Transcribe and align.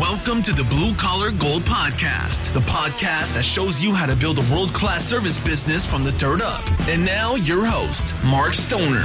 Welcome 0.00 0.42
to 0.42 0.52
the 0.52 0.64
Blue 0.64 0.94
Collar 0.94 1.30
Gold 1.30 1.62
Podcast, 1.62 2.52
the 2.52 2.60
podcast 2.60 3.32
that 3.32 3.44
shows 3.44 3.82
you 3.82 3.94
how 3.94 4.04
to 4.04 4.14
build 4.14 4.38
a 4.38 4.42
world 4.52 4.74
class 4.74 5.02
service 5.02 5.40
business 5.40 5.86
from 5.86 6.04
the 6.04 6.12
dirt 6.12 6.42
up. 6.42 6.62
And 6.86 7.02
now, 7.02 7.36
your 7.36 7.64
host, 7.64 8.14
Mark 8.22 8.52
Stoner. 8.52 9.00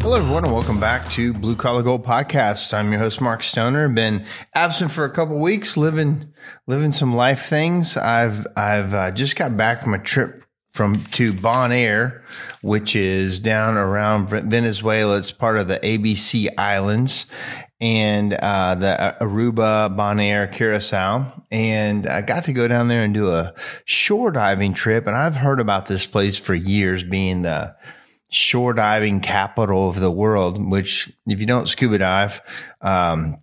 Hello, 0.00 0.16
everyone, 0.16 0.44
and 0.44 0.54
welcome 0.54 0.80
back 0.80 1.10
to 1.10 1.34
Blue 1.34 1.56
Collar 1.56 1.82
Gold 1.82 2.06
Podcast. 2.06 2.72
I'm 2.72 2.90
your 2.90 3.00
host, 3.00 3.20
Mark 3.20 3.42
Stoner. 3.42 3.86
Been 3.90 4.24
absent 4.54 4.92
for 4.92 5.04
a 5.04 5.10
couple 5.10 5.38
weeks, 5.38 5.76
living 5.76 6.32
living 6.66 6.92
some 6.92 7.14
life 7.14 7.44
things. 7.44 7.98
I've 7.98 8.46
I've 8.56 8.94
uh, 8.94 9.10
just 9.10 9.36
got 9.36 9.58
back 9.58 9.82
from 9.82 9.92
a 9.92 9.98
trip 9.98 10.44
from 10.78 11.02
to 11.06 11.32
Bonaire, 11.32 12.22
which 12.62 12.94
is 12.94 13.40
down 13.40 13.76
around 13.76 14.28
Venezuela. 14.28 15.18
It's 15.18 15.32
part 15.32 15.58
of 15.58 15.66
the 15.66 15.80
ABC 15.80 16.50
Islands 16.56 17.26
and 17.80 18.32
uh, 18.32 18.76
the 18.76 19.16
Aruba, 19.20 19.96
Bonaire, 19.96 20.52
Curacao. 20.52 21.44
And 21.50 22.06
I 22.06 22.20
got 22.22 22.44
to 22.44 22.52
go 22.52 22.68
down 22.68 22.86
there 22.86 23.02
and 23.02 23.12
do 23.12 23.32
a 23.32 23.54
shore 23.86 24.30
diving 24.30 24.72
trip. 24.72 25.08
And 25.08 25.16
I've 25.16 25.34
heard 25.34 25.58
about 25.58 25.86
this 25.86 26.06
place 26.06 26.38
for 26.38 26.54
years, 26.54 27.02
being 27.02 27.42
the 27.42 27.74
shore 28.30 28.72
diving 28.72 29.18
capital 29.18 29.88
of 29.88 29.98
the 29.98 30.12
world, 30.12 30.64
which 30.64 31.12
if 31.26 31.40
you 31.40 31.46
don't 31.46 31.68
scuba 31.68 31.98
dive, 31.98 32.40
um, 32.82 33.38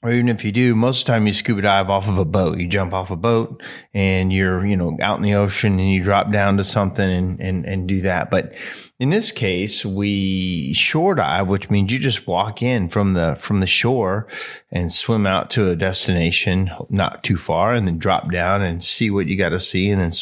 or 0.00 0.12
even 0.12 0.28
if 0.28 0.44
you 0.44 0.52
do, 0.52 0.76
most 0.76 1.00
of 1.00 1.06
the 1.06 1.12
time 1.12 1.26
you 1.26 1.32
scuba 1.32 1.62
dive 1.62 1.90
off 1.90 2.06
of 2.08 2.18
a 2.18 2.24
boat. 2.24 2.58
You 2.58 2.68
jump 2.68 2.92
off 2.92 3.10
a 3.10 3.16
boat 3.16 3.60
and 3.92 4.32
you're, 4.32 4.64
you 4.64 4.76
know, 4.76 4.96
out 5.02 5.16
in 5.16 5.24
the 5.24 5.34
ocean 5.34 5.72
and 5.72 5.90
you 5.90 6.04
drop 6.04 6.30
down 6.30 6.56
to 6.58 6.64
something 6.64 7.08
and, 7.08 7.40
and, 7.40 7.66
and 7.66 7.88
do 7.88 8.02
that. 8.02 8.30
But 8.30 8.54
in 9.00 9.10
this 9.10 9.32
case, 9.32 9.84
we 9.84 10.72
shore 10.72 11.16
dive, 11.16 11.48
which 11.48 11.68
means 11.68 11.92
you 11.92 11.98
just 11.98 12.28
walk 12.28 12.62
in 12.62 12.88
from 12.88 13.14
the, 13.14 13.34
from 13.40 13.58
the 13.58 13.66
shore 13.66 14.28
and 14.70 14.92
swim 14.92 15.26
out 15.26 15.50
to 15.50 15.68
a 15.68 15.74
destination 15.74 16.70
not 16.88 17.24
too 17.24 17.36
far 17.36 17.74
and 17.74 17.88
then 17.88 17.98
drop 17.98 18.30
down 18.30 18.62
and 18.62 18.84
see 18.84 19.10
what 19.10 19.26
you 19.26 19.36
got 19.36 19.48
to 19.48 19.58
see 19.58 19.90
and 19.90 20.00
then 20.00 20.12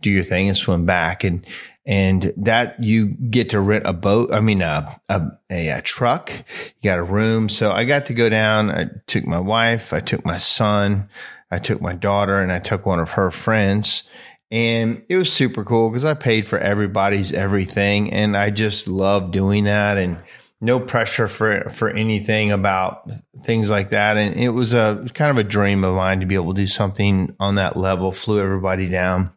do 0.00 0.10
your 0.10 0.24
thing 0.24 0.48
and 0.48 0.56
swim 0.56 0.84
back. 0.84 1.22
And 1.22 1.46
and 1.84 2.32
that 2.36 2.82
you 2.82 3.08
get 3.08 3.50
to 3.50 3.60
rent 3.60 3.86
a 3.86 3.92
boat. 3.92 4.32
I 4.32 4.40
mean, 4.40 4.62
a, 4.62 5.00
a, 5.08 5.22
a, 5.50 5.68
a, 5.68 5.82
truck. 5.82 6.30
You 6.30 6.90
got 6.90 6.98
a 6.98 7.02
room. 7.02 7.48
So 7.48 7.72
I 7.72 7.84
got 7.84 8.06
to 8.06 8.14
go 8.14 8.28
down. 8.28 8.70
I 8.70 8.86
took 9.06 9.26
my 9.26 9.40
wife. 9.40 9.92
I 9.92 10.00
took 10.00 10.24
my 10.24 10.38
son. 10.38 11.08
I 11.50 11.58
took 11.58 11.80
my 11.80 11.94
daughter 11.94 12.38
and 12.38 12.52
I 12.52 12.60
took 12.60 12.86
one 12.86 13.00
of 13.00 13.10
her 13.10 13.30
friends. 13.30 14.04
And 14.50 15.02
it 15.08 15.16
was 15.16 15.32
super 15.32 15.64
cool 15.64 15.90
because 15.90 16.04
I 16.04 16.14
paid 16.14 16.46
for 16.46 16.58
everybody's 16.58 17.32
everything. 17.32 18.12
And 18.12 18.36
I 18.36 18.50
just 18.50 18.86
love 18.86 19.32
doing 19.32 19.64
that 19.64 19.96
and 19.96 20.18
no 20.60 20.78
pressure 20.78 21.26
for, 21.26 21.68
for 21.68 21.90
anything 21.90 22.52
about 22.52 23.02
things 23.42 23.68
like 23.68 23.90
that. 23.90 24.16
And 24.16 24.36
it 24.36 24.50
was 24.50 24.72
a 24.72 25.04
kind 25.14 25.30
of 25.32 25.38
a 25.38 25.48
dream 25.48 25.82
of 25.82 25.96
mine 25.96 26.20
to 26.20 26.26
be 26.26 26.36
able 26.36 26.54
to 26.54 26.60
do 26.60 26.68
something 26.68 27.34
on 27.40 27.56
that 27.56 27.76
level, 27.76 28.12
flew 28.12 28.40
everybody 28.40 28.88
down. 28.88 29.32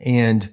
And, 0.00 0.52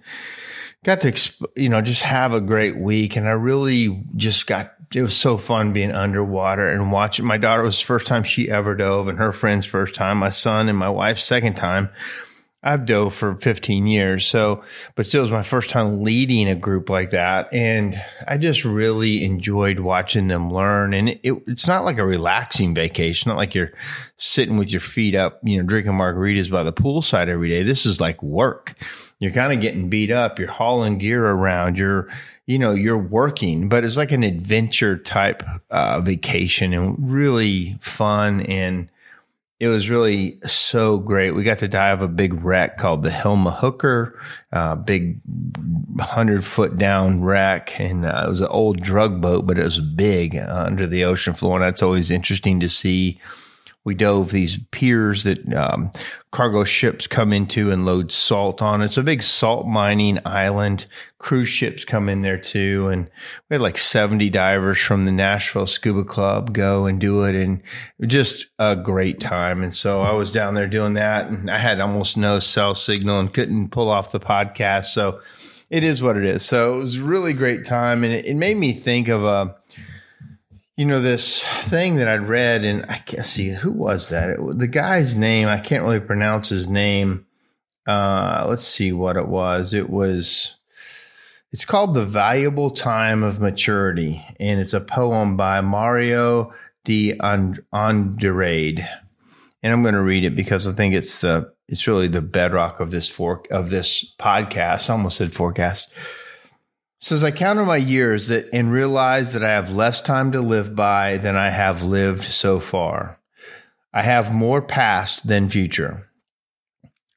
got 0.83 1.01
to 1.01 1.33
you 1.55 1.69
know 1.69 1.81
just 1.81 2.01
have 2.01 2.33
a 2.33 2.41
great 2.41 2.77
week 2.77 3.15
and 3.15 3.27
i 3.27 3.31
really 3.31 4.03
just 4.15 4.47
got 4.47 4.73
it 4.93 5.01
was 5.01 5.15
so 5.15 5.37
fun 5.37 5.71
being 5.71 5.91
underwater 5.91 6.69
and 6.69 6.91
watching. 6.91 7.23
My 7.25 7.37
daughter 7.37 7.63
was 7.63 7.79
the 7.79 7.85
first 7.85 8.07
time 8.07 8.23
she 8.23 8.51
ever 8.51 8.75
dove 8.75 9.07
and 9.07 9.17
her 9.17 9.31
friend's 9.31 9.65
first 9.65 9.95
time 9.95 10.17
my 10.17 10.29
son 10.29 10.67
and 10.67 10.77
my 10.77 10.89
wife's 10.89 11.23
second 11.23 11.55
time 11.55 11.89
i've 12.63 12.85
dove 12.85 13.13
for 13.13 13.35
15 13.35 13.87
years 13.87 14.25
so 14.25 14.63
but 14.95 15.05
still 15.05 15.21
it 15.21 15.23
was 15.23 15.31
my 15.31 15.43
first 15.43 15.69
time 15.69 16.03
leading 16.03 16.47
a 16.47 16.55
group 16.55 16.89
like 16.89 17.11
that 17.11 17.51
and 17.53 17.95
i 18.27 18.37
just 18.37 18.65
really 18.65 19.23
enjoyed 19.23 19.79
watching 19.79 20.27
them 20.27 20.53
learn 20.53 20.93
and 20.93 21.09
it, 21.09 21.21
it's 21.47 21.67
not 21.67 21.85
like 21.85 21.97
a 21.97 22.05
relaxing 22.05 22.75
vacation 22.75 23.29
not 23.29 23.37
like 23.37 23.55
you're 23.55 23.71
sitting 24.17 24.57
with 24.57 24.71
your 24.71 24.81
feet 24.81 25.15
up 25.15 25.39
you 25.43 25.57
know 25.57 25.67
drinking 25.67 25.93
margaritas 25.93 26.51
by 26.51 26.63
the 26.63 26.73
poolside 26.73 27.27
every 27.27 27.49
day 27.49 27.63
this 27.63 27.85
is 27.85 27.99
like 27.99 28.21
work 28.21 28.75
you're 29.21 29.31
kind 29.31 29.53
of 29.53 29.61
getting 29.61 29.87
beat 29.87 30.09
up. 30.09 30.39
You're 30.39 30.49
hauling 30.49 30.97
gear 30.97 31.23
around. 31.23 31.77
You're, 31.77 32.07
you 32.47 32.57
know, 32.57 32.73
you're 32.73 32.97
working, 32.97 33.69
but 33.69 33.83
it's 33.83 33.95
like 33.95 34.11
an 34.11 34.23
adventure 34.23 34.97
type 34.97 35.43
uh, 35.69 36.01
vacation 36.01 36.73
and 36.73 36.95
really 36.99 37.77
fun. 37.81 38.41
And 38.41 38.89
it 39.61 39.67
was 39.67 39.91
really 39.91 40.39
so 40.47 40.97
great. 40.97 41.31
We 41.31 41.43
got 41.43 41.59
to 41.59 41.67
dive 41.67 42.01
a 42.01 42.07
big 42.07 42.33
wreck 42.43 42.79
called 42.79 43.03
the 43.03 43.11
Hilma 43.11 43.51
Hooker, 43.51 44.19
uh, 44.51 44.75
big 44.75 45.21
hundred 45.99 46.43
foot 46.43 46.77
down 46.77 47.21
wreck, 47.21 47.79
and 47.79 48.03
uh, 48.03 48.23
it 48.25 48.29
was 48.31 48.41
an 48.41 48.47
old 48.47 48.81
drug 48.81 49.21
boat, 49.21 49.45
but 49.45 49.59
it 49.59 49.63
was 49.63 49.77
big 49.77 50.35
uh, 50.35 50.47
under 50.49 50.87
the 50.87 51.03
ocean 51.03 51.35
floor, 51.35 51.57
and 51.57 51.63
that's 51.63 51.83
always 51.83 52.09
interesting 52.09 52.59
to 52.59 52.67
see 52.67 53.19
we 53.83 53.95
dove 53.95 54.31
these 54.31 54.59
piers 54.69 55.23
that 55.23 55.51
um, 55.53 55.91
cargo 56.31 56.63
ships 56.63 57.07
come 57.07 57.33
into 57.33 57.71
and 57.71 57.83
load 57.83 58.11
salt 58.11 58.61
on. 58.61 58.83
It's 58.83 58.97
a 58.97 59.03
big 59.03 59.23
salt 59.23 59.65
mining 59.65 60.19
island. 60.23 60.85
Cruise 61.17 61.49
ships 61.49 61.83
come 61.83 62.07
in 62.07 62.21
there 62.21 62.37
too. 62.37 62.89
And 62.89 63.09
we 63.49 63.55
had 63.55 63.61
like 63.61 63.79
70 63.79 64.29
divers 64.29 64.77
from 64.77 65.05
the 65.05 65.11
Nashville 65.11 65.65
Scuba 65.65 66.03
Club 66.03 66.53
go 66.53 66.85
and 66.85 67.01
do 67.01 67.23
it. 67.23 67.33
And 67.33 67.63
just 68.01 68.47
a 68.59 68.75
great 68.75 69.19
time. 69.19 69.63
And 69.63 69.73
so 69.73 70.01
I 70.01 70.13
was 70.13 70.31
down 70.31 70.53
there 70.53 70.67
doing 70.67 70.93
that 70.93 71.27
and 71.27 71.49
I 71.49 71.57
had 71.57 71.79
almost 71.79 72.17
no 72.17 72.39
cell 72.39 72.75
signal 72.75 73.19
and 73.19 73.33
couldn't 73.33 73.69
pull 73.69 73.89
off 73.89 74.11
the 74.11 74.19
podcast. 74.19 74.85
So 74.85 75.21
it 75.71 75.83
is 75.83 76.03
what 76.03 76.17
it 76.17 76.25
is. 76.25 76.45
So 76.45 76.75
it 76.75 76.79
was 76.79 76.97
a 76.97 77.03
really 77.03 77.33
great 77.33 77.65
time. 77.65 78.03
And 78.03 78.13
it, 78.13 78.25
it 78.25 78.35
made 78.35 78.57
me 78.57 78.73
think 78.73 79.07
of 79.07 79.23
a, 79.23 79.55
you 80.81 80.87
know 80.87 80.99
this 80.99 81.43
thing 81.43 81.97
that 81.97 82.07
I'd 82.07 82.27
read, 82.27 82.65
and 82.65 82.87
I 82.89 82.97
can't 82.97 83.23
see 83.23 83.49
who 83.49 83.71
was 83.71 84.09
that. 84.09 84.31
It, 84.31 84.39
the 84.57 84.65
guy's 84.65 85.15
name 85.15 85.47
I 85.47 85.59
can't 85.59 85.83
really 85.83 85.99
pronounce 85.99 86.49
his 86.49 86.67
name. 86.67 87.27
Uh, 87.85 88.47
let's 88.49 88.63
see 88.63 88.91
what 88.91 89.15
it 89.15 89.27
was. 89.27 89.75
It 89.75 89.91
was. 89.91 90.57
It's 91.51 91.65
called 91.65 91.93
"The 91.93 92.07
Valuable 92.07 92.71
Time 92.71 93.21
of 93.21 93.39
Maturity," 93.39 94.25
and 94.39 94.59
it's 94.59 94.73
a 94.73 94.81
poem 94.81 95.37
by 95.37 95.61
Mario 95.61 96.51
de 96.83 97.15
Andrade. 97.19 98.89
And 99.61 99.71
I'm 99.71 99.83
going 99.83 99.93
to 99.93 100.01
read 100.01 100.25
it 100.25 100.35
because 100.35 100.67
I 100.67 100.71
think 100.71 100.95
it's 100.95 101.21
the 101.21 101.53
it's 101.67 101.85
really 101.85 102.07
the 102.07 102.23
bedrock 102.23 102.79
of 102.79 102.89
this 102.89 103.07
fork 103.07 103.47
of 103.51 103.69
this 103.69 104.15
podcast. 104.17 104.89
I 104.89 104.93
almost 104.93 105.17
said 105.17 105.31
forecast. 105.31 105.91
So 107.01 107.15
as 107.15 107.23
I 107.23 107.31
counter 107.31 107.65
my 107.65 107.77
years 107.77 108.27
that 108.27 108.47
and 108.53 108.71
realize 108.71 109.33
that 109.33 109.43
I 109.43 109.49
have 109.49 109.71
less 109.71 110.01
time 110.01 110.31
to 110.33 110.39
live 110.39 110.75
by 110.75 111.17
than 111.17 111.35
I 111.35 111.49
have 111.49 111.81
lived 111.81 112.23
so 112.23 112.59
far, 112.59 113.19
I 113.91 114.03
have 114.03 114.31
more 114.33 114.61
past 114.61 115.27
than 115.27 115.49
future. 115.49 116.07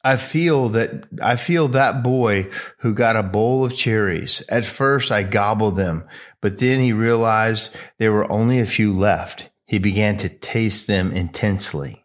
I 0.03 0.17
feel 0.17 0.71
that 0.71 1.07
I 1.23 1.37
feel 1.37 1.69
that 1.69 2.03
boy 2.03 2.51
who 2.79 2.95
got 2.95 3.17
a 3.17 3.23
bowl 3.23 3.65
of 3.65 3.77
cherries. 3.77 4.43
At 4.49 4.65
first 4.65 5.11
I 5.11 5.23
gobbled 5.23 5.77
them, 5.77 6.05
but 6.41 6.59
then 6.59 6.81
he 6.81 6.95
realized 6.95 7.75
there 7.99 8.13
were 8.13 8.31
only 8.33 8.61
a 8.61 8.67
few 8.67 8.93
left. 8.93 9.51
He 9.67 9.79
began 9.79 10.17
to 10.19 10.29
taste 10.31 10.87
them 10.87 11.13
intensely. 11.13 12.05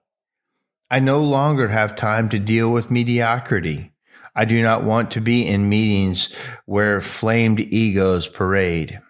I 0.91 0.99
no 0.99 1.21
longer 1.21 1.69
have 1.69 1.95
time 1.95 2.27
to 2.29 2.39
deal 2.39 2.71
with 2.71 2.91
mediocrity. 2.91 3.91
I 4.39 4.45
do 4.45 4.63
not 4.63 4.85
want 4.85 5.11
to 5.11 5.19
be 5.19 5.45
in 5.45 5.67
meetings 5.67 6.33
where 6.65 7.01
flamed 7.01 7.59
egos 7.59 8.29
parade. 8.29 9.01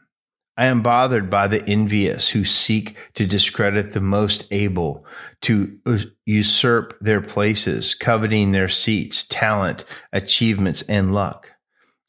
I 0.57 0.66
am 0.66 0.81
bothered 0.81 1.29
by 1.29 1.45
the 1.45 1.63
envious 1.69 2.29
who 2.29 2.44
seek 2.44 2.97
to 3.13 3.28
discredit 3.28 3.91
the 3.91 4.01
most 4.01 4.47
able, 4.50 5.06
to 5.41 5.78
usurp 6.25 6.97
their 7.00 7.22
places, 7.22 7.94
coveting 7.94 8.53
their 8.53 8.69
seats, 8.69 9.22
talent, 9.22 9.85
achievements, 10.12 10.81
and 10.90 11.13
luck. 11.13 11.51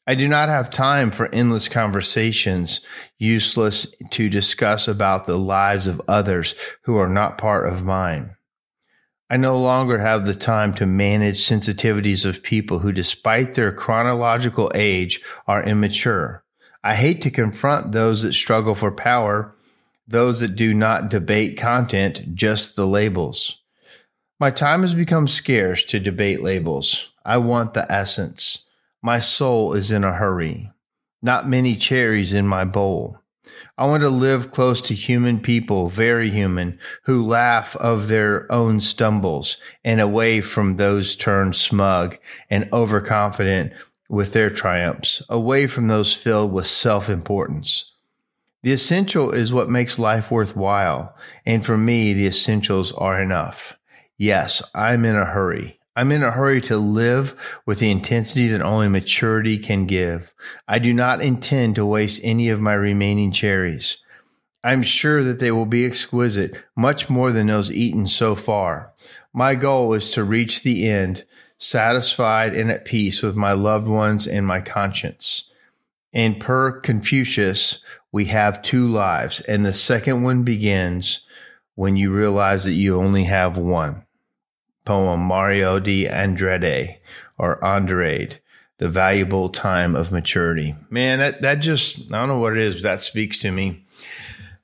I 0.07 0.15
do 0.15 0.27
not 0.27 0.49
have 0.49 0.71
time 0.71 1.11
for 1.11 1.29
endless 1.31 1.69
conversations, 1.69 2.81
useless 3.19 3.85
to 4.09 4.29
discuss 4.29 4.87
about 4.87 5.27
the 5.27 5.37
lives 5.37 5.85
of 5.85 6.01
others 6.07 6.55
who 6.85 6.97
are 6.97 7.07
not 7.07 7.37
part 7.37 7.71
of 7.71 7.85
mine. 7.85 8.35
I 9.31 9.37
no 9.37 9.57
longer 9.57 9.97
have 9.99 10.25
the 10.25 10.35
time 10.35 10.73
to 10.73 10.85
manage 10.85 11.47
sensitivities 11.47 12.25
of 12.25 12.43
people 12.43 12.79
who, 12.79 12.91
despite 12.91 13.53
their 13.53 13.71
chronological 13.71 14.69
age, 14.75 15.21
are 15.47 15.63
immature. 15.63 16.43
I 16.83 16.95
hate 16.95 17.21
to 17.21 17.31
confront 17.31 17.93
those 17.93 18.23
that 18.23 18.33
struggle 18.33 18.75
for 18.75 18.91
power, 18.91 19.53
those 20.05 20.41
that 20.41 20.57
do 20.57 20.73
not 20.73 21.09
debate 21.09 21.57
content, 21.57 22.35
just 22.35 22.75
the 22.75 22.85
labels. 22.85 23.61
My 24.37 24.51
time 24.51 24.81
has 24.81 24.93
become 24.93 25.29
scarce 25.29 25.85
to 25.85 25.99
debate 26.01 26.43
labels. 26.43 27.07
I 27.23 27.37
want 27.37 27.73
the 27.73 27.89
essence. 27.89 28.65
My 29.01 29.21
soul 29.21 29.71
is 29.75 29.91
in 29.91 30.03
a 30.03 30.11
hurry. 30.11 30.73
Not 31.21 31.47
many 31.47 31.77
cherries 31.77 32.33
in 32.33 32.47
my 32.47 32.65
bowl. 32.65 33.20
I 33.81 33.85
want 33.85 34.03
to 34.03 34.09
live 34.09 34.51
close 34.51 34.79
to 34.81 34.93
human 34.93 35.39
people, 35.39 35.89
very 35.89 36.29
human, 36.29 36.77
who 37.05 37.25
laugh 37.25 37.75
of 37.77 38.09
their 38.09 38.45
own 38.51 38.79
stumbles 38.79 39.57
and 39.83 39.99
away 39.99 40.41
from 40.41 40.75
those 40.75 41.15
turned 41.15 41.55
smug 41.55 42.19
and 42.47 42.69
overconfident 42.71 43.73
with 44.07 44.33
their 44.33 44.51
triumphs, 44.51 45.23
away 45.29 45.65
from 45.65 45.87
those 45.87 46.13
filled 46.13 46.53
with 46.53 46.67
self 46.67 47.09
importance. 47.09 47.93
The 48.61 48.71
essential 48.71 49.31
is 49.31 49.51
what 49.51 49.67
makes 49.67 49.97
life 49.97 50.29
worthwhile. 50.29 51.15
And 51.43 51.65
for 51.65 51.75
me, 51.75 52.13
the 52.13 52.27
essentials 52.27 52.91
are 52.91 53.19
enough. 53.19 53.79
Yes, 54.15 54.61
I'm 54.75 55.05
in 55.05 55.15
a 55.15 55.25
hurry. 55.25 55.80
I'm 55.93 56.11
in 56.13 56.23
a 56.23 56.31
hurry 56.31 56.61
to 56.61 56.77
live 56.77 57.35
with 57.65 57.79
the 57.79 57.91
intensity 57.91 58.47
that 58.47 58.61
only 58.61 58.87
maturity 58.87 59.57
can 59.57 59.85
give. 59.85 60.33
I 60.67 60.79
do 60.79 60.93
not 60.93 61.21
intend 61.21 61.75
to 61.75 61.85
waste 61.85 62.21
any 62.23 62.47
of 62.49 62.61
my 62.61 62.73
remaining 62.73 63.33
cherries. 63.33 63.97
I'm 64.63 64.83
sure 64.83 65.21
that 65.23 65.39
they 65.39 65.51
will 65.51 65.65
be 65.65 65.85
exquisite, 65.85 66.63
much 66.77 67.09
more 67.09 67.31
than 67.31 67.47
those 67.47 67.71
eaten 67.71 68.07
so 68.07 68.35
far. 68.35 68.93
My 69.33 69.55
goal 69.55 69.93
is 69.93 70.11
to 70.11 70.23
reach 70.23 70.63
the 70.63 70.87
end, 70.89 71.25
satisfied 71.57 72.55
and 72.55 72.71
at 72.71 72.85
peace 72.85 73.21
with 73.21 73.35
my 73.35 73.51
loved 73.51 73.87
ones 73.87 74.27
and 74.27 74.47
my 74.47 74.61
conscience. 74.61 75.51
And 76.13 76.39
per 76.39 76.79
Confucius, 76.79 77.83
we 78.13 78.25
have 78.25 78.61
two 78.61 78.87
lives, 78.87 79.41
and 79.41 79.65
the 79.65 79.73
second 79.73 80.23
one 80.23 80.43
begins 80.43 81.21
when 81.75 81.95
you 81.95 82.11
realize 82.11 82.63
that 82.63 82.73
you 82.73 82.97
only 82.97 83.23
have 83.25 83.57
one. 83.57 84.05
Poem 84.85 85.19
Mario 85.19 85.79
de 85.79 86.07
Andrade 86.07 86.99
or 87.37 87.63
Andrade, 87.63 88.39
The 88.77 88.89
Valuable 88.89 89.49
Time 89.49 89.95
of 89.95 90.11
Maturity. 90.11 90.75
Man, 90.89 91.19
that, 91.19 91.41
that 91.41 91.55
just, 91.55 92.11
I 92.11 92.19
don't 92.19 92.27
know 92.27 92.39
what 92.39 92.57
it 92.57 92.63
is, 92.63 92.75
but 92.75 92.83
that 92.83 93.01
speaks 93.01 93.39
to 93.39 93.51
me. 93.51 93.85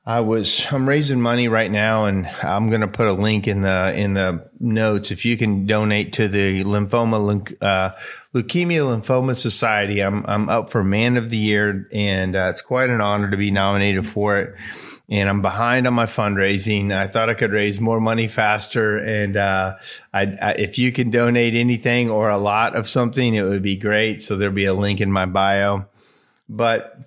I 0.07 0.21
was 0.21 0.65
I'm 0.71 0.87
raising 0.87 1.19
money 1.19 1.49
right 1.49 1.69
now, 1.69 2.05
and 2.05 2.27
I'm 2.41 2.69
going 2.69 2.79
to 2.79 2.87
put 2.87 3.07
a 3.07 3.11
link 3.11 3.45
in 3.45 3.59
the 3.59 3.93
in 3.93 4.13
the 4.13 4.49
notes. 4.57 5.11
If 5.11 5.25
you 5.25 5.35
can 5.35 5.65
donate 5.65 6.13
to 6.13 6.29
the 6.29 6.63
lymphoma 6.63 7.61
uh, 7.61 7.91
leukemia 8.33 9.01
lymphoma 9.01 9.35
society, 9.35 9.99
I'm 9.99 10.25
I'm 10.25 10.47
up 10.47 10.69
for 10.69 10.81
man 10.81 11.17
of 11.17 11.29
the 11.29 11.35
year, 11.35 11.89
and 11.91 12.37
uh, 12.37 12.51
it's 12.51 12.61
quite 12.61 12.89
an 12.89 13.01
honor 13.01 13.29
to 13.29 13.35
be 13.35 13.51
nominated 13.51 14.05
for 14.05 14.37
it. 14.37 14.55
And 15.09 15.27
I'm 15.27 15.41
behind 15.41 15.85
on 15.87 15.93
my 15.93 16.05
fundraising. 16.05 16.95
I 16.95 17.07
thought 17.07 17.29
I 17.29 17.33
could 17.33 17.51
raise 17.51 17.81
more 17.81 17.99
money 17.99 18.29
faster, 18.29 18.97
and 18.97 19.35
uh, 19.35 19.75
I, 20.13 20.21
I, 20.21 20.51
if 20.53 20.77
you 20.77 20.93
can 20.93 21.11
donate 21.11 21.53
anything 21.53 22.09
or 22.09 22.29
a 22.29 22.37
lot 22.37 22.77
of 22.77 22.87
something, 22.87 23.35
it 23.35 23.43
would 23.43 23.61
be 23.61 23.75
great. 23.75 24.21
So 24.21 24.37
there'll 24.37 24.55
be 24.55 24.65
a 24.65 24.73
link 24.73 25.01
in 25.01 25.11
my 25.11 25.25
bio, 25.25 25.85
but 26.47 26.97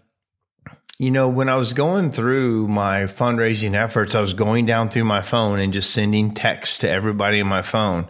you 1.00 1.10
know, 1.10 1.30
when 1.30 1.48
I 1.48 1.56
was 1.56 1.72
going 1.72 2.12
through 2.12 2.68
my 2.68 3.04
fundraising 3.04 3.72
efforts, 3.72 4.14
I 4.14 4.20
was 4.20 4.34
going 4.34 4.66
down 4.66 4.90
through 4.90 5.04
my 5.04 5.22
phone 5.22 5.58
and 5.58 5.72
just 5.72 5.94
sending 5.94 6.32
texts 6.32 6.76
to 6.78 6.90
everybody 6.90 7.40
in 7.40 7.46
my 7.46 7.62
phone. 7.62 8.06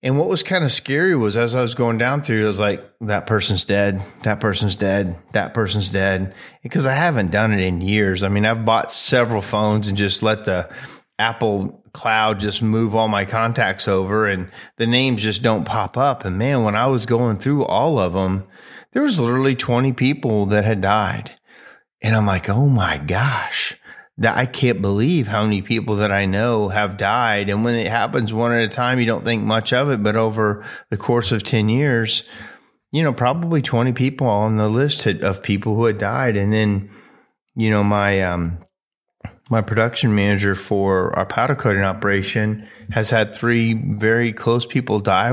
And 0.00 0.16
what 0.16 0.28
was 0.28 0.44
kind 0.44 0.62
of 0.62 0.70
scary 0.70 1.16
was 1.16 1.36
as 1.36 1.56
I 1.56 1.62
was 1.62 1.74
going 1.74 1.98
down 1.98 2.22
through, 2.22 2.44
it 2.44 2.46
was 2.46 2.60
like, 2.60 2.88
that 3.00 3.26
person's 3.26 3.64
dead, 3.64 4.00
that 4.22 4.38
person's 4.38 4.76
dead, 4.76 5.16
that 5.32 5.52
person's 5.52 5.90
dead. 5.90 6.36
Because 6.62 6.86
I 6.86 6.92
haven't 6.92 7.32
done 7.32 7.52
it 7.52 7.58
in 7.58 7.80
years. 7.80 8.22
I 8.22 8.28
mean, 8.28 8.46
I've 8.46 8.64
bought 8.64 8.92
several 8.92 9.42
phones 9.42 9.88
and 9.88 9.98
just 9.98 10.22
let 10.22 10.44
the 10.44 10.72
Apple 11.18 11.82
cloud 11.92 12.38
just 12.38 12.62
move 12.62 12.94
all 12.94 13.08
my 13.08 13.24
contacts 13.24 13.88
over 13.88 14.28
and 14.28 14.52
the 14.76 14.86
names 14.86 15.20
just 15.20 15.42
don't 15.42 15.64
pop 15.64 15.96
up. 15.96 16.24
And 16.24 16.38
man, 16.38 16.62
when 16.62 16.76
I 16.76 16.86
was 16.86 17.06
going 17.06 17.38
through 17.38 17.64
all 17.64 17.98
of 17.98 18.12
them, 18.12 18.46
there 18.92 19.02
was 19.02 19.18
literally 19.18 19.56
20 19.56 19.92
people 19.94 20.46
that 20.46 20.64
had 20.64 20.80
died. 20.80 21.32
And 22.02 22.14
I'm 22.14 22.26
like, 22.26 22.48
oh 22.48 22.66
my 22.66 22.98
gosh, 22.98 23.76
that 24.18 24.36
I 24.36 24.46
can't 24.46 24.82
believe 24.82 25.26
how 25.26 25.42
many 25.42 25.62
people 25.62 25.96
that 25.96 26.12
I 26.12 26.26
know 26.26 26.68
have 26.68 26.96
died. 26.96 27.48
And 27.48 27.64
when 27.64 27.74
it 27.74 27.88
happens 27.88 28.32
one 28.32 28.52
at 28.52 28.62
a 28.62 28.68
time, 28.68 28.98
you 28.98 29.06
don't 29.06 29.24
think 29.24 29.42
much 29.42 29.72
of 29.72 29.90
it. 29.90 30.02
But 30.02 30.16
over 30.16 30.64
the 30.90 30.96
course 30.96 31.32
of 31.32 31.42
10 31.42 31.68
years, 31.68 32.22
you 32.90 33.02
know, 33.02 33.12
probably 33.12 33.62
20 33.62 33.92
people 33.92 34.26
on 34.26 34.56
the 34.56 34.68
list 34.68 35.06
of 35.06 35.42
people 35.42 35.74
who 35.74 35.84
had 35.84 35.98
died. 35.98 36.36
And 36.36 36.52
then, 36.52 36.90
you 37.54 37.70
know, 37.70 37.84
my, 37.84 38.22
um, 38.22 38.64
my 39.50 39.60
production 39.60 40.14
manager 40.14 40.54
for 40.54 41.14
our 41.18 41.26
powder 41.26 41.56
coating 41.56 41.82
operation 41.82 42.68
has 42.92 43.10
had 43.10 43.34
three 43.34 43.74
very 43.74 44.32
close 44.32 44.64
people 44.64 45.00
die 45.00 45.32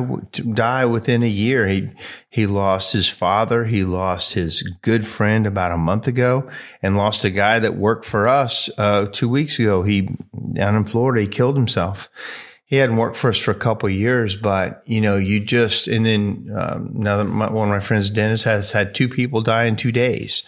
die 0.54 0.86
within 0.86 1.22
a 1.22 1.28
year. 1.28 1.68
He 1.68 1.92
he 2.30 2.48
lost 2.48 2.92
his 2.92 3.08
father, 3.08 3.64
he 3.64 3.84
lost 3.84 4.34
his 4.34 4.64
good 4.82 5.06
friend 5.06 5.46
about 5.46 5.72
a 5.72 5.78
month 5.78 6.08
ago, 6.08 6.50
and 6.82 6.98
lost 6.98 7.26
a 7.26 7.30
guy 7.30 7.60
that 7.60 7.78
worked 7.78 8.06
for 8.06 8.28
us 8.28 8.72
uh, 8.80 9.06
two 9.06 9.30
weeks 9.30 9.60
ago. 9.60 9.84
He 9.84 10.10
down 10.54 10.76
in 10.76 10.86
Florida, 10.86 11.22
he 11.22 11.28
killed 11.28 11.56
himself. 11.56 12.10
He 12.66 12.76
hadn't 12.76 12.98
worked 12.98 13.16
for 13.16 13.30
us 13.30 13.38
for 13.38 13.52
a 13.52 13.56
couple 13.56 13.88
years, 13.88 14.36
but 14.36 14.82
you 14.86 15.00
know, 15.00 15.16
you 15.16 15.40
just 15.46 15.88
and 15.88 16.04
then 16.04 16.52
um, 16.58 16.90
now 16.96 17.18
that 17.18 17.26
my, 17.26 17.52
one 17.52 17.70
of 17.70 17.74
my 17.74 17.80
friends, 17.80 18.10
Dennis, 18.10 18.44
has 18.44 18.72
had 18.72 18.96
two 18.96 19.08
people 19.08 19.42
die 19.42 19.66
in 19.66 19.76
two 19.76 19.92
days. 19.92 20.44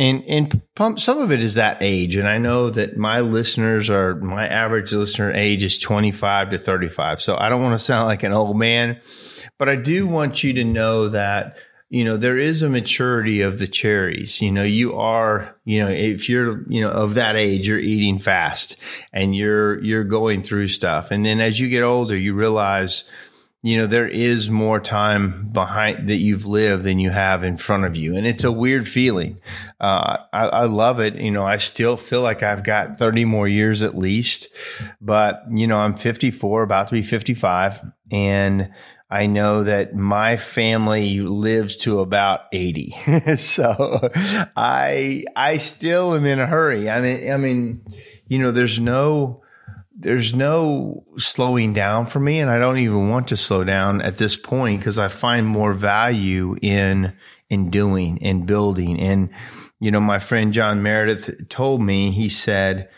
And 0.00 0.24
and 0.26 0.62
some 0.98 1.20
of 1.20 1.30
it 1.30 1.42
is 1.42 1.56
that 1.56 1.76
age, 1.82 2.16
and 2.16 2.26
I 2.26 2.38
know 2.38 2.70
that 2.70 2.96
my 2.96 3.20
listeners 3.20 3.90
are 3.90 4.14
my 4.16 4.48
average 4.48 4.94
listener 4.94 5.30
age 5.30 5.62
is 5.62 5.78
twenty 5.78 6.10
five 6.10 6.48
to 6.52 6.58
thirty 6.58 6.88
five. 6.88 7.20
So 7.20 7.36
I 7.36 7.50
don't 7.50 7.60
want 7.60 7.78
to 7.78 7.84
sound 7.84 8.06
like 8.06 8.22
an 8.22 8.32
old 8.32 8.56
man, 8.56 8.98
but 9.58 9.68
I 9.68 9.76
do 9.76 10.06
want 10.06 10.42
you 10.42 10.54
to 10.54 10.64
know 10.64 11.10
that 11.10 11.58
you 11.90 12.04
know 12.04 12.16
there 12.16 12.38
is 12.38 12.62
a 12.62 12.70
maturity 12.70 13.42
of 13.42 13.58
the 13.58 13.66
cherries. 13.66 14.40
You 14.40 14.50
know, 14.52 14.62
you 14.62 14.96
are 14.96 15.54
you 15.66 15.80
know 15.80 15.90
if 15.90 16.30
you're 16.30 16.64
you 16.66 16.80
know 16.80 16.90
of 16.90 17.16
that 17.16 17.36
age, 17.36 17.68
you're 17.68 17.78
eating 17.78 18.18
fast 18.18 18.78
and 19.12 19.36
you're 19.36 19.84
you're 19.84 20.04
going 20.04 20.42
through 20.42 20.68
stuff, 20.68 21.10
and 21.10 21.26
then 21.26 21.42
as 21.42 21.60
you 21.60 21.68
get 21.68 21.82
older, 21.82 22.16
you 22.16 22.32
realize 22.32 23.04
you 23.62 23.76
know, 23.76 23.86
there 23.86 24.08
is 24.08 24.48
more 24.48 24.80
time 24.80 25.48
behind 25.48 26.08
that 26.08 26.16
you've 26.16 26.46
lived 26.46 26.82
than 26.84 26.98
you 26.98 27.10
have 27.10 27.44
in 27.44 27.58
front 27.58 27.84
of 27.84 27.94
you. 27.94 28.16
And 28.16 28.26
it's 28.26 28.44
a 28.44 28.52
weird 28.52 28.88
feeling. 28.88 29.38
Uh, 29.78 30.16
I, 30.32 30.46
I, 30.46 30.64
love 30.64 30.98
it. 30.98 31.16
You 31.16 31.30
know, 31.30 31.44
I 31.44 31.58
still 31.58 31.98
feel 31.98 32.22
like 32.22 32.42
I've 32.42 32.64
got 32.64 32.96
30 32.96 33.26
more 33.26 33.46
years 33.46 33.82
at 33.82 33.98
least, 33.98 34.48
but 35.00 35.42
you 35.50 35.66
know, 35.66 35.78
I'm 35.78 35.94
54, 35.94 36.62
about 36.62 36.88
to 36.88 36.94
be 36.94 37.02
55. 37.02 37.80
And 38.10 38.72
I 39.10 39.26
know 39.26 39.64
that 39.64 39.94
my 39.94 40.38
family 40.38 41.20
lives 41.20 41.76
to 41.78 42.00
about 42.00 42.46
80. 42.52 42.90
so 43.36 44.08
I, 44.56 45.24
I 45.36 45.58
still 45.58 46.14
am 46.14 46.24
in 46.24 46.38
a 46.38 46.46
hurry. 46.46 46.88
I 46.88 47.00
mean, 47.02 47.30
I 47.30 47.36
mean, 47.36 47.84
you 48.26 48.38
know, 48.38 48.52
there's 48.52 48.78
no, 48.78 49.42
there's 50.00 50.34
no 50.34 51.04
slowing 51.18 51.74
down 51.74 52.06
for 52.06 52.20
me 52.20 52.40
and 52.40 52.50
I 52.50 52.58
don't 52.58 52.78
even 52.78 53.10
want 53.10 53.28
to 53.28 53.36
slow 53.36 53.64
down 53.64 54.00
at 54.00 54.16
this 54.16 54.34
point 54.34 54.80
because 54.80 54.98
I 54.98 55.08
find 55.08 55.46
more 55.46 55.74
value 55.74 56.56
in 56.62 57.12
in 57.50 57.70
doing 57.70 58.18
and 58.22 58.46
building. 58.46 58.98
And 58.98 59.30
you 59.78 59.90
know 59.90 60.00
my 60.00 60.18
friend 60.18 60.52
John 60.52 60.82
Meredith 60.82 61.48
told 61.48 61.82
me 61.82 62.10
he 62.10 62.30
said 62.30 62.88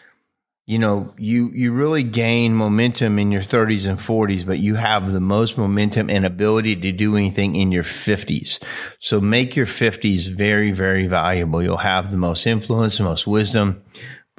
you 0.64 0.78
know 0.78 1.12
you 1.18 1.50
you 1.52 1.72
really 1.72 2.04
gain 2.04 2.54
momentum 2.54 3.18
in 3.18 3.32
your 3.32 3.42
30s 3.42 3.88
and 3.88 3.98
40s 3.98 4.46
but 4.46 4.60
you 4.60 4.76
have 4.76 5.10
the 5.10 5.20
most 5.20 5.58
momentum 5.58 6.08
and 6.08 6.24
ability 6.24 6.76
to 6.76 6.92
do 6.92 7.16
anything 7.16 7.56
in 7.56 7.72
your 7.72 7.82
50s 7.82 8.62
so 9.00 9.20
make 9.20 9.56
your 9.56 9.66
50s 9.66 10.32
very 10.32 10.70
very 10.70 11.08
valuable. 11.08 11.62
You'll 11.62 11.78
have 11.78 12.12
the 12.12 12.16
most 12.16 12.46
influence 12.46 12.98
the 12.98 13.04
most 13.04 13.26
wisdom 13.26 13.82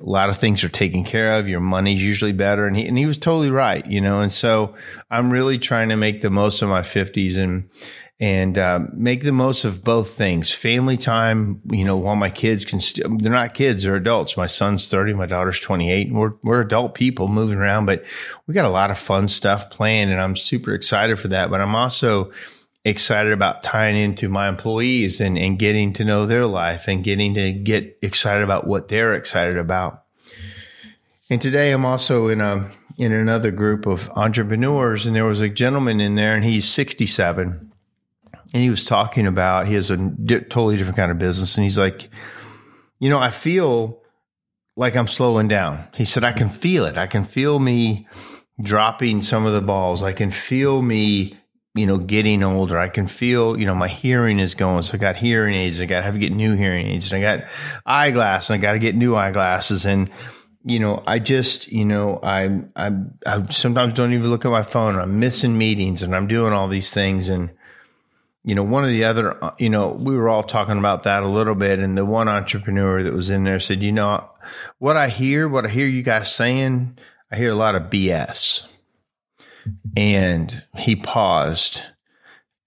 a 0.04 0.10
lot 0.10 0.30
of 0.30 0.38
things 0.38 0.64
are 0.64 0.70
taken 0.70 1.06
care 1.06 1.40
of. 1.40 1.48
Your 1.48 1.62
money's 1.62 2.04
usually 2.04 2.34
better. 2.34 2.68
And 2.68 2.76
he, 2.76 2.86
and 2.86 2.98
he 2.98 3.06
was 3.06 3.18
totally 3.18 3.52
right, 3.52 3.86
you 3.86 4.02
know. 4.02 4.20
And 4.20 4.34
so 4.34 4.76
I'm 5.10 5.32
really 5.32 5.58
trying 5.58 5.90
to 5.90 5.96
make 5.96 6.22
the 6.22 6.30
most 6.30 6.62
of 6.62 6.68
my 6.68 6.82
50s 6.82 7.38
and, 7.38 7.70
and 8.20 8.58
uh, 8.58 8.82
make 8.94 9.24
the 9.24 9.32
most 9.32 9.64
of 9.64 9.84
both 9.84 10.12
things 10.12 10.52
family 10.52 10.98
time, 10.98 11.62
you 11.70 11.86
know, 11.86 11.96
while 11.96 12.18
my 12.18 12.30
kids 12.30 12.66
can 12.66 12.82
still, 12.82 13.18
they're 13.18 13.32
not 13.32 13.54
kids, 13.54 13.84
they're 13.84 13.96
adults. 13.96 14.36
My 14.36 14.48
son's 14.48 14.90
30, 14.90 15.14
my 15.14 15.26
daughter's 15.26 15.60
28, 15.60 16.08
and 16.08 16.18
we're, 16.18 16.34
we're 16.44 16.62
adult 16.62 16.96
people 16.96 17.30
moving 17.30 17.58
around, 17.58 17.86
but 17.86 18.04
we 18.46 18.54
got 18.54 18.66
a 18.66 18.70
lot 18.70 18.92
of 18.92 18.98
fun 18.98 19.30
stuff 19.30 19.70
planned, 19.70 20.12
and 20.12 20.22
I'm 20.22 20.36
super 20.36 20.74
excited 20.74 21.20
for 21.20 21.30
that. 21.30 21.50
But 21.50 21.62
I'm 21.62 21.76
also, 21.76 22.32
excited 22.86 23.32
about 23.32 23.64
tying 23.64 23.96
into 23.96 24.28
my 24.28 24.50
employees 24.50 25.22
and, 25.22 25.38
and 25.38 25.58
getting 25.58 25.94
to 25.94 26.04
know 26.04 26.26
their 26.26 26.46
life 26.46 26.88
and 26.88 27.04
getting 27.04 27.34
to 27.36 27.54
get 27.54 27.98
excited 28.02 28.44
about 28.44 28.68
what 28.68 28.90
they're 28.90 29.14
excited 29.14 29.58
about. 29.58 30.04
And 31.30 31.42
today 31.42 31.72
I'm 31.72 31.86
also 31.86 32.28
in 32.28 32.42
a 32.42 32.70
in 32.96 33.12
another 33.12 33.50
group 33.50 33.88
of 33.88 34.08
entrepreneurs 34.10 35.08
and 35.08 35.16
there 35.16 35.26
was 35.26 35.42
a 35.42 35.50
gentleman 35.50 36.00
in 36.00 36.14
there 36.14 36.36
and 36.36 36.46
he's 36.46 36.70
67 36.70 37.72
and 38.54 38.62
he 38.62 38.70
was 38.70 38.86
talking 38.86 39.26
about 39.26 39.66
he 39.66 39.74
has 39.74 39.90
a 39.90 39.98
di- 39.98 40.42
totally 40.42 40.78
different 40.78 40.98
kind 40.98 41.12
of 41.12 41.18
business 41.18 41.56
and 41.56 41.64
he's 41.64 41.78
like 41.78 42.10
you 43.00 43.10
know 43.10 43.18
I 43.18 43.32
feel 43.32 44.04
like 44.76 44.96
I'm 44.96 45.08
slowing 45.08 45.48
down. 45.48 45.88
He 45.94 46.06
said 46.06 46.24
I 46.24 46.32
can 46.32 46.50
feel 46.50 46.86
it. 46.86 46.98
I 46.98 47.08
can 47.08 47.26
feel 47.26 47.60
me 47.60 48.08
dropping 48.62 49.22
some 49.22 49.46
of 49.46 49.54
the 49.54 49.62
balls. 49.62 50.04
I 50.04 50.14
can 50.14 50.32
feel 50.32 50.82
me 50.82 51.38
you 51.76 51.88
know, 51.88 51.98
getting 51.98 52.44
older. 52.44 52.78
I 52.78 52.90
can 52.90 53.08
feel, 53.08 53.60
you 53.60 53.66
know, 53.66 53.74
my 53.74 53.88
hearing 53.88 54.40
is 54.40 54.54
going. 54.54 54.84
So 54.84 54.94
I 54.94 54.98
got 54.98 55.16
hearing 55.16 55.56
aids. 55.56 55.82
I 55.82 55.86
got 55.86 55.98
to 55.98 56.04
have 56.04 56.14
to 56.14 56.20
get 56.20 56.32
new 56.32 56.56
hearing 56.56 56.86
aids. 56.86 57.12
And 57.12 57.26
I 57.26 57.38
got 57.38 57.50
eyeglasses. 57.86 58.52
And 58.52 58.60
I 58.60 58.62
got 58.62 58.74
to 58.74 58.80
get 58.80 58.96
new 58.96 59.16
eyeglasses. 59.16 59.86
And, 59.86 60.12
you 60.64 60.80
know, 60.80 61.04
I 61.08 61.18
just, 61.18 61.72
you 61.72 61.86
know, 61.86 62.20
I'm, 62.22 62.72
I'm, 62.76 63.18
I 63.26 63.46
sometimes 63.48 63.94
don't 63.94 64.14
even 64.14 64.30
look 64.30 64.46
at 64.46 64.52
my 64.52 64.62
phone. 64.62 64.96
I'm 64.98 65.20
missing 65.20 65.58
meetings 65.58 66.04
and 66.04 66.16
I'm 66.16 66.28
doing 66.28 66.54
all 66.54 66.68
these 66.68 66.94
things. 66.94 67.30
And, 67.30 67.52
you 68.44 68.54
know, 68.54 68.64
one 68.64 68.84
of 68.84 68.92
the 68.92 69.06
other, 69.06 69.44
uh, 69.44 69.56
you 69.58 69.72
know, 69.72 69.90
we 69.90 70.16
were 70.16 70.30
all 70.30 70.44
talking 70.44 70.78
about 70.78 71.04
that 71.04 71.24
a 71.24 71.28
little 71.28 71.56
bit. 71.56 71.80
And 71.80 71.98
the 71.98 72.06
one 72.06 72.28
entrepreneur 72.28 73.02
that 73.02 73.14
was 73.14 73.32
in 73.32 73.46
there 73.46 73.60
said, 73.60 73.82
you 73.82 73.92
know, 73.92 74.30
what 74.78 74.96
I 74.96 75.10
hear, 75.10 75.50
what 75.50 75.66
I 75.66 75.70
hear 75.70 75.88
you 75.88 76.04
guys 76.04 76.32
saying, 76.34 77.00
I 77.32 77.36
hear 77.36 77.50
a 77.50 77.56
lot 77.56 77.74
of 77.74 77.90
BS. 77.90 78.68
And 79.96 80.64
he 80.76 80.96
paused 80.96 81.82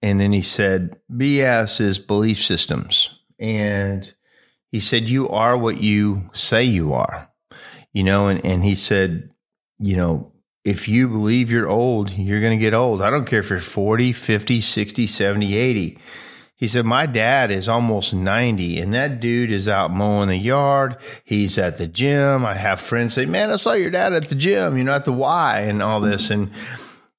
and 0.01 0.19
then 0.19 0.31
he 0.31 0.41
said, 0.41 0.97
BS 1.11 1.81
is 1.81 1.99
belief 1.99 2.43
systems. 2.43 3.19
And 3.39 4.13
he 4.71 4.79
said, 4.79 5.09
You 5.09 5.27
are 5.29 5.57
what 5.57 5.81
you 5.81 6.29
say 6.33 6.63
you 6.63 6.93
are. 6.93 7.29
You 7.93 8.03
know, 8.03 8.27
and, 8.27 8.45
and 8.45 8.63
he 8.63 8.75
said, 8.75 9.31
You 9.79 9.97
know, 9.97 10.31
if 10.63 10.87
you 10.87 11.07
believe 11.07 11.51
you're 11.51 11.69
old, 11.69 12.11
you're 12.11 12.41
going 12.41 12.57
to 12.57 12.63
get 12.63 12.73
old. 12.73 13.01
I 13.01 13.09
don't 13.09 13.25
care 13.25 13.39
if 13.39 13.49
you're 13.49 13.59
40, 13.59 14.13
50, 14.13 14.61
60, 14.61 15.07
70, 15.07 15.57
80. 15.57 15.99
He 16.55 16.67
said, 16.67 16.85
My 16.85 17.05
dad 17.05 17.51
is 17.51 17.67
almost 17.67 18.13
90, 18.13 18.79
and 18.79 18.93
that 18.93 19.19
dude 19.19 19.51
is 19.51 19.67
out 19.67 19.91
mowing 19.91 20.29
the 20.29 20.37
yard. 20.37 20.97
He's 21.23 21.57
at 21.57 21.77
the 21.79 21.87
gym. 21.87 22.45
I 22.45 22.53
have 22.53 22.79
friends 22.79 23.15
say, 23.15 23.25
Man, 23.25 23.49
I 23.51 23.55
saw 23.55 23.73
your 23.73 23.91
dad 23.91 24.13
at 24.13 24.29
the 24.29 24.35
gym, 24.35 24.77
you 24.77 24.83
know, 24.83 24.93
at 24.93 25.05
the 25.05 25.13
Y 25.13 25.59
and 25.61 25.81
all 25.81 26.01
this. 26.01 26.29
And 26.29 26.51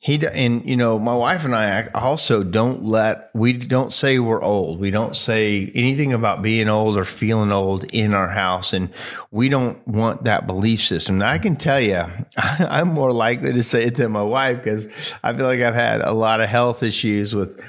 he 0.00 0.24
and 0.26 0.68
you 0.68 0.76
know 0.76 0.96
my 0.98 1.14
wife 1.14 1.44
and 1.44 1.56
I 1.56 1.88
also 1.92 2.44
don't 2.44 2.84
let 2.84 3.30
we 3.34 3.52
don't 3.52 3.92
say 3.92 4.20
we're 4.20 4.40
old. 4.40 4.78
We 4.78 4.92
don't 4.92 5.16
say 5.16 5.72
anything 5.74 6.12
about 6.12 6.40
being 6.40 6.68
old 6.68 6.96
or 6.96 7.04
feeling 7.04 7.50
old 7.50 7.84
in 7.92 8.14
our 8.14 8.28
house, 8.28 8.72
and 8.72 8.90
we 9.32 9.48
don't 9.48 9.86
want 9.88 10.24
that 10.24 10.46
belief 10.46 10.82
system. 10.82 11.18
Now 11.18 11.30
I 11.30 11.38
can 11.38 11.56
tell 11.56 11.80
you, 11.80 12.04
I'm 12.36 12.88
more 12.88 13.12
likely 13.12 13.52
to 13.52 13.62
say 13.64 13.84
it 13.84 13.96
than 13.96 14.12
my 14.12 14.22
wife 14.22 14.58
because 14.58 14.86
I 15.24 15.34
feel 15.34 15.46
like 15.46 15.60
I've 15.60 15.74
had 15.74 16.00
a 16.00 16.12
lot 16.12 16.40
of 16.40 16.48
health 16.48 16.84
issues 16.84 17.34
with 17.34 17.60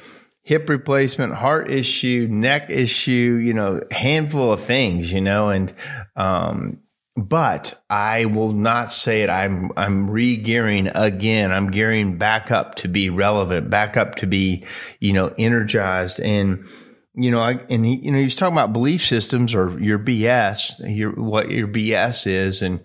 hip 0.44 0.70
replacement, 0.70 1.34
heart 1.34 1.72
issue, 1.72 2.28
neck 2.30 2.70
issue, 2.70 3.40
you 3.42 3.56
know, 3.56 3.82
handful 3.90 4.52
of 4.52 4.62
things, 4.62 5.12
you 5.12 5.22
know, 5.22 5.50
and 5.50 5.74
um, 6.16 6.80
but 7.16 7.82
I 7.89 8.25
will 8.25 8.54
not 8.54 8.92
say 8.92 9.24
it. 9.24 9.30
I'm 9.30 9.72
I'm 9.75 10.10
re-gearing 10.10 10.88
again. 10.88 11.51
I'm 11.51 11.72
gearing 11.72 12.18
back 12.18 12.51
up 12.51 12.75
to 12.75 12.88
be 12.88 13.10
relevant, 13.10 13.70
back 13.70 13.98
up 13.98 14.16
to 14.16 14.28
be, 14.28 14.66
you 15.00 15.13
know, 15.13 15.34
energized. 15.38 16.20
And 16.20 16.66
you 17.16 17.32
know, 17.32 17.42
I, 17.42 17.60
and 17.70 17.86
he, 17.86 17.96
you 17.96 18.12
know, 18.12 18.18
he's 18.18 18.36
talking 18.36 18.56
about 18.56 18.74
belief 18.74 19.06
systems 19.06 19.54
or 19.54 19.78
your 19.80 20.00
BS, 20.00 20.96
your 20.96 21.12
what 21.12 21.51
your 21.51 21.68
BS 21.68 22.28
is. 22.28 22.62
And 22.62 22.84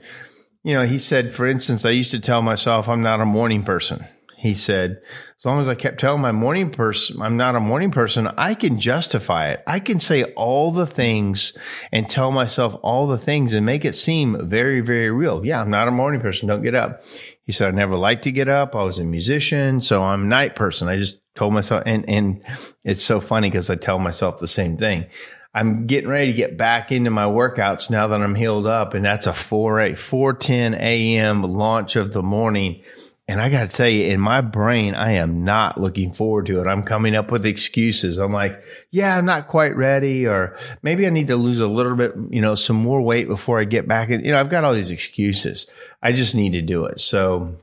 you 0.64 0.74
know, 0.74 0.84
he 0.84 0.98
said, 0.98 1.32
for 1.32 1.46
instance, 1.46 1.84
I 1.84 1.90
used 1.90 2.10
to 2.12 2.20
tell 2.20 2.42
myself 2.42 2.88
I'm 2.88 3.02
not 3.02 3.20
a 3.20 3.26
morning 3.26 3.62
person. 3.62 4.04
He 4.44 4.52
said, 4.52 5.00
as 5.38 5.46
long 5.46 5.58
as 5.58 5.68
I 5.68 5.74
kept 5.74 5.98
telling 5.98 6.20
my 6.20 6.30
morning 6.30 6.68
person, 6.68 7.22
I'm 7.22 7.38
not 7.38 7.56
a 7.56 7.60
morning 7.60 7.90
person, 7.90 8.26
I 8.36 8.52
can 8.52 8.78
justify 8.78 9.52
it. 9.52 9.62
I 9.66 9.80
can 9.80 9.98
say 9.98 10.24
all 10.34 10.70
the 10.70 10.86
things 10.86 11.56
and 11.90 12.10
tell 12.10 12.30
myself 12.30 12.78
all 12.82 13.06
the 13.06 13.16
things 13.16 13.54
and 13.54 13.64
make 13.64 13.86
it 13.86 13.96
seem 13.96 14.36
very, 14.46 14.82
very 14.82 15.10
real. 15.10 15.46
Yeah, 15.46 15.62
I'm 15.62 15.70
not 15.70 15.88
a 15.88 15.90
morning 15.90 16.20
person. 16.20 16.46
Don't 16.46 16.62
get 16.62 16.74
up. 16.74 17.04
He 17.44 17.52
said, 17.52 17.68
I 17.68 17.70
never 17.70 17.96
liked 17.96 18.24
to 18.24 18.32
get 18.32 18.50
up. 18.50 18.76
I 18.76 18.82
was 18.82 18.98
a 18.98 19.04
musician. 19.04 19.80
So 19.80 20.02
I'm 20.02 20.24
a 20.24 20.26
night 20.26 20.56
person. 20.56 20.88
I 20.88 20.98
just 20.98 21.22
told 21.34 21.54
myself, 21.54 21.84
and, 21.86 22.06
and 22.06 22.42
it's 22.84 23.02
so 23.02 23.22
funny 23.22 23.48
because 23.48 23.70
I 23.70 23.76
tell 23.76 23.98
myself 23.98 24.40
the 24.40 24.46
same 24.46 24.76
thing. 24.76 25.06
I'm 25.54 25.86
getting 25.86 26.10
ready 26.10 26.32
to 26.32 26.36
get 26.36 26.58
back 26.58 26.92
into 26.92 27.08
my 27.08 27.24
workouts 27.24 27.88
now 27.88 28.08
that 28.08 28.20
I'm 28.20 28.34
healed 28.34 28.66
up. 28.66 28.92
And 28.92 29.06
that's 29.06 29.26
a 29.26 29.32
4, 29.32 29.80
8, 29.80 29.98
4 29.98 30.34
10 30.34 30.74
a.m. 30.74 31.42
launch 31.44 31.96
of 31.96 32.12
the 32.12 32.22
morning 32.22 32.82
and 33.26 33.40
I 33.40 33.48
got 33.48 33.70
to 33.70 33.74
tell 33.74 33.88
you, 33.88 34.06
in 34.06 34.20
my 34.20 34.42
brain, 34.42 34.94
I 34.94 35.12
am 35.12 35.44
not 35.44 35.80
looking 35.80 36.12
forward 36.12 36.44
to 36.46 36.60
it. 36.60 36.66
I'm 36.66 36.82
coming 36.82 37.16
up 37.16 37.30
with 37.30 37.46
excuses. 37.46 38.18
I'm 38.18 38.32
like, 38.32 38.62
yeah, 38.90 39.16
I'm 39.16 39.24
not 39.24 39.48
quite 39.48 39.74
ready, 39.76 40.26
or 40.26 40.56
maybe 40.82 41.06
I 41.06 41.10
need 41.10 41.28
to 41.28 41.36
lose 41.36 41.60
a 41.60 41.66
little 41.66 41.96
bit, 41.96 42.12
you 42.28 42.42
know, 42.42 42.54
some 42.54 42.76
more 42.76 43.00
weight 43.00 43.26
before 43.26 43.58
I 43.58 43.64
get 43.64 43.88
back. 43.88 44.10
And, 44.10 44.24
You 44.24 44.32
know, 44.32 44.40
I've 44.40 44.50
got 44.50 44.64
all 44.64 44.74
these 44.74 44.90
excuses. 44.90 45.66
I 46.02 46.12
just 46.12 46.34
need 46.34 46.52
to 46.52 46.60
do 46.60 46.84
it. 46.84 47.00
So 47.00 47.56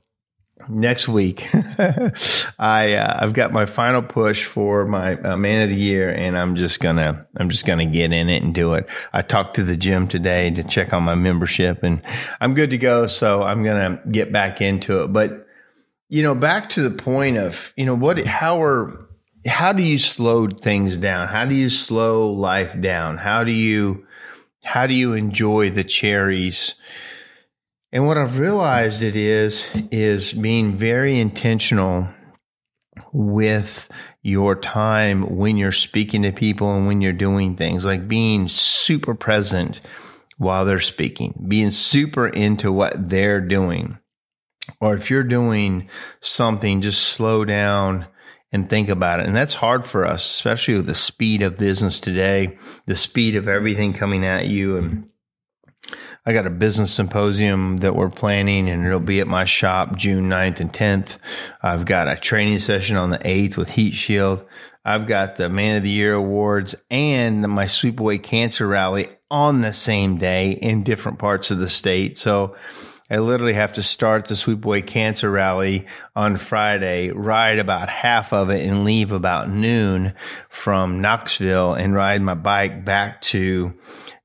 next 0.67 1.07
week, 1.07 1.47
I 2.57 2.95
uh, 2.95 3.19
I've 3.21 3.33
got 3.33 3.53
my 3.53 3.67
final 3.67 4.01
push 4.01 4.45
for 4.45 4.85
my 4.85 5.13
uh, 5.13 5.37
man 5.37 5.61
of 5.61 5.69
the 5.69 5.75
year, 5.75 6.09
and 6.09 6.35
I'm 6.35 6.55
just 6.55 6.79
gonna 6.79 7.27
I'm 7.37 7.49
just 7.49 7.67
gonna 7.67 7.85
get 7.85 8.13
in 8.13 8.29
it 8.29 8.41
and 8.41 8.55
do 8.55 8.73
it. 8.73 8.87
I 9.13 9.21
talked 9.21 9.57
to 9.57 9.63
the 9.63 9.77
gym 9.77 10.07
today 10.07 10.49
to 10.49 10.63
check 10.63 10.91
on 10.91 11.03
my 11.03 11.13
membership, 11.13 11.83
and 11.83 12.01
I'm 12.39 12.55
good 12.55 12.71
to 12.71 12.79
go. 12.79 13.05
So 13.05 13.43
I'm 13.43 13.63
gonna 13.63 14.01
get 14.11 14.31
back 14.31 14.59
into 14.59 15.03
it, 15.03 15.13
but 15.13 15.47
you 16.11 16.21
know, 16.23 16.35
back 16.35 16.67
to 16.67 16.81
the 16.81 16.91
point 16.91 17.37
of, 17.37 17.73
you 17.77 17.85
know, 17.85 17.95
what, 17.95 18.19
how 18.25 18.61
are, 18.61 19.07
how 19.47 19.71
do 19.71 19.81
you 19.81 19.97
slow 19.97 20.49
things 20.49 20.97
down? 20.97 21.29
How 21.29 21.45
do 21.45 21.55
you 21.55 21.69
slow 21.69 22.29
life 22.29 22.79
down? 22.81 23.17
How 23.17 23.45
do 23.45 23.51
you, 23.51 24.05
how 24.61 24.87
do 24.87 24.93
you 24.93 25.13
enjoy 25.13 25.69
the 25.69 25.85
cherries? 25.85 26.75
And 27.93 28.07
what 28.07 28.17
I've 28.17 28.39
realized 28.39 29.03
it 29.03 29.15
is, 29.15 29.65
is 29.89 30.33
being 30.33 30.75
very 30.75 31.17
intentional 31.17 32.09
with 33.13 33.87
your 34.21 34.57
time 34.57 35.37
when 35.37 35.55
you're 35.55 35.71
speaking 35.71 36.23
to 36.23 36.33
people 36.33 36.75
and 36.75 36.87
when 36.87 36.99
you're 36.99 37.13
doing 37.13 37.55
things, 37.55 37.85
like 37.85 38.09
being 38.09 38.49
super 38.49 39.15
present 39.15 39.79
while 40.37 40.65
they're 40.65 40.81
speaking, 40.81 41.45
being 41.47 41.71
super 41.71 42.27
into 42.27 42.69
what 42.69 43.09
they're 43.09 43.39
doing 43.39 43.97
or 44.79 44.95
if 44.95 45.09
you're 45.09 45.23
doing 45.23 45.89
something, 46.19 46.81
just 46.81 47.01
slow 47.01 47.45
down 47.45 48.05
and 48.51 48.69
think 48.69 48.89
about 48.89 49.19
it. 49.19 49.25
And 49.25 49.35
that's 49.35 49.53
hard 49.53 49.85
for 49.85 50.05
us, 50.05 50.23
especially 50.23 50.75
with 50.75 50.85
the 50.85 50.95
speed 50.95 51.41
of 51.41 51.57
business 51.57 51.99
today, 51.99 52.57
the 52.85 52.95
speed 52.95 53.35
of 53.35 53.47
everything 53.47 53.93
coming 53.93 54.25
at 54.25 54.47
you. 54.47 54.77
And 54.77 55.09
I 56.25 56.33
got 56.33 56.45
a 56.45 56.51
business 56.51 56.93
symposium 56.93 57.77
that 57.77 57.95
we're 57.95 58.09
planning 58.09 58.69
and 58.69 58.85
it'll 58.85 58.99
be 58.99 59.21
at 59.21 59.27
my 59.27 59.45
shop 59.45 59.95
June 59.95 60.29
9th 60.29 60.59
and 60.59 60.71
10th. 60.71 61.17
I've 61.63 61.85
got 61.85 62.09
a 62.09 62.15
training 62.15 62.59
session 62.59 62.97
on 62.97 63.09
the 63.09 63.19
8th 63.19 63.57
with 63.57 63.69
Heat 63.69 63.95
Shield. 63.95 64.45
I've 64.83 65.07
got 65.07 65.37
the 65.37 65.49
Man 65.49 65.77
of 65.77 65.83
the 65.83 65.89
Year 65.89 66.13
awards 66.13 66.75
and 66.89 67.41
my 67.47 67.67
Sweep 67.67 67.99
Away 67.99 68.17
Cancer 68.17 68.67
Rally 68.67 69.07
on 69.29 69.61
the 69.61 69.73
same 69.73 70.17
day 70.17 70.51
in 70.51 70.83
different 70.83 71.19
parts 71.19 71.51
of 71.51 71.59
the 71.59 71.69
state. 71.69 72.17
So 72.17 72.55
I 73.11 73.17
literally 73.17 73.53
have 73.53 73.73
to 73.73 73.83
start 73.83 74.25
the 74.25 74.37
Sweep 74.37 74.63
Away 74.63 74.81
Cancer 74.81 75.29
Rally 75.29 75.85
on 76.15 76.37
Friday, 76.37 77.11
ride 77.11 77.59
about 77.59 77.89
half 77.89 78.31
of 78.31 78.49
it, 78.49 78.65
and 78.65 78.85
leave 78.85 79.11
about 79.11 79.49
noon 79.49 80.13
from 80.47 81.01
Knoxville 81.01 81.73
and 81.73 81.93
ride 81.93 82.21
my 82.21 82.35
bike 82.35 82.85
back 82.85 83.21
to 83.23 83.77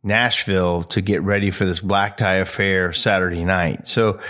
Nashville 0.05 0.85
to 0.85 1.01
get 1.01 1.23
ready 1.23 1.51
for 1.51 1.65
this 1.65 1.81
black 1.81 2.17
tie 2.17 2.37
affair 2.37 2.93
Saturday 2.93 3.45
night. 3.45 3.89
So 3.89 4.21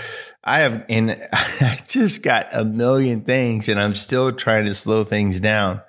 I 0.42 0.60
have, 0.60 0.86
and 0.88 1.10
I 1.32 1.78
just 1.86 2.22
got 2.22 2.46
a 2.52 2.64
million 2.64 3.20
things 3.20 3.68
and 3.68 3.78
I'm 3.78 3.94
still 3.94 4.32
trying 4.32 4.64
to 4.64 4.74
slow 4.74 5.04
things 5.04 5.38
down. 5.38 5.82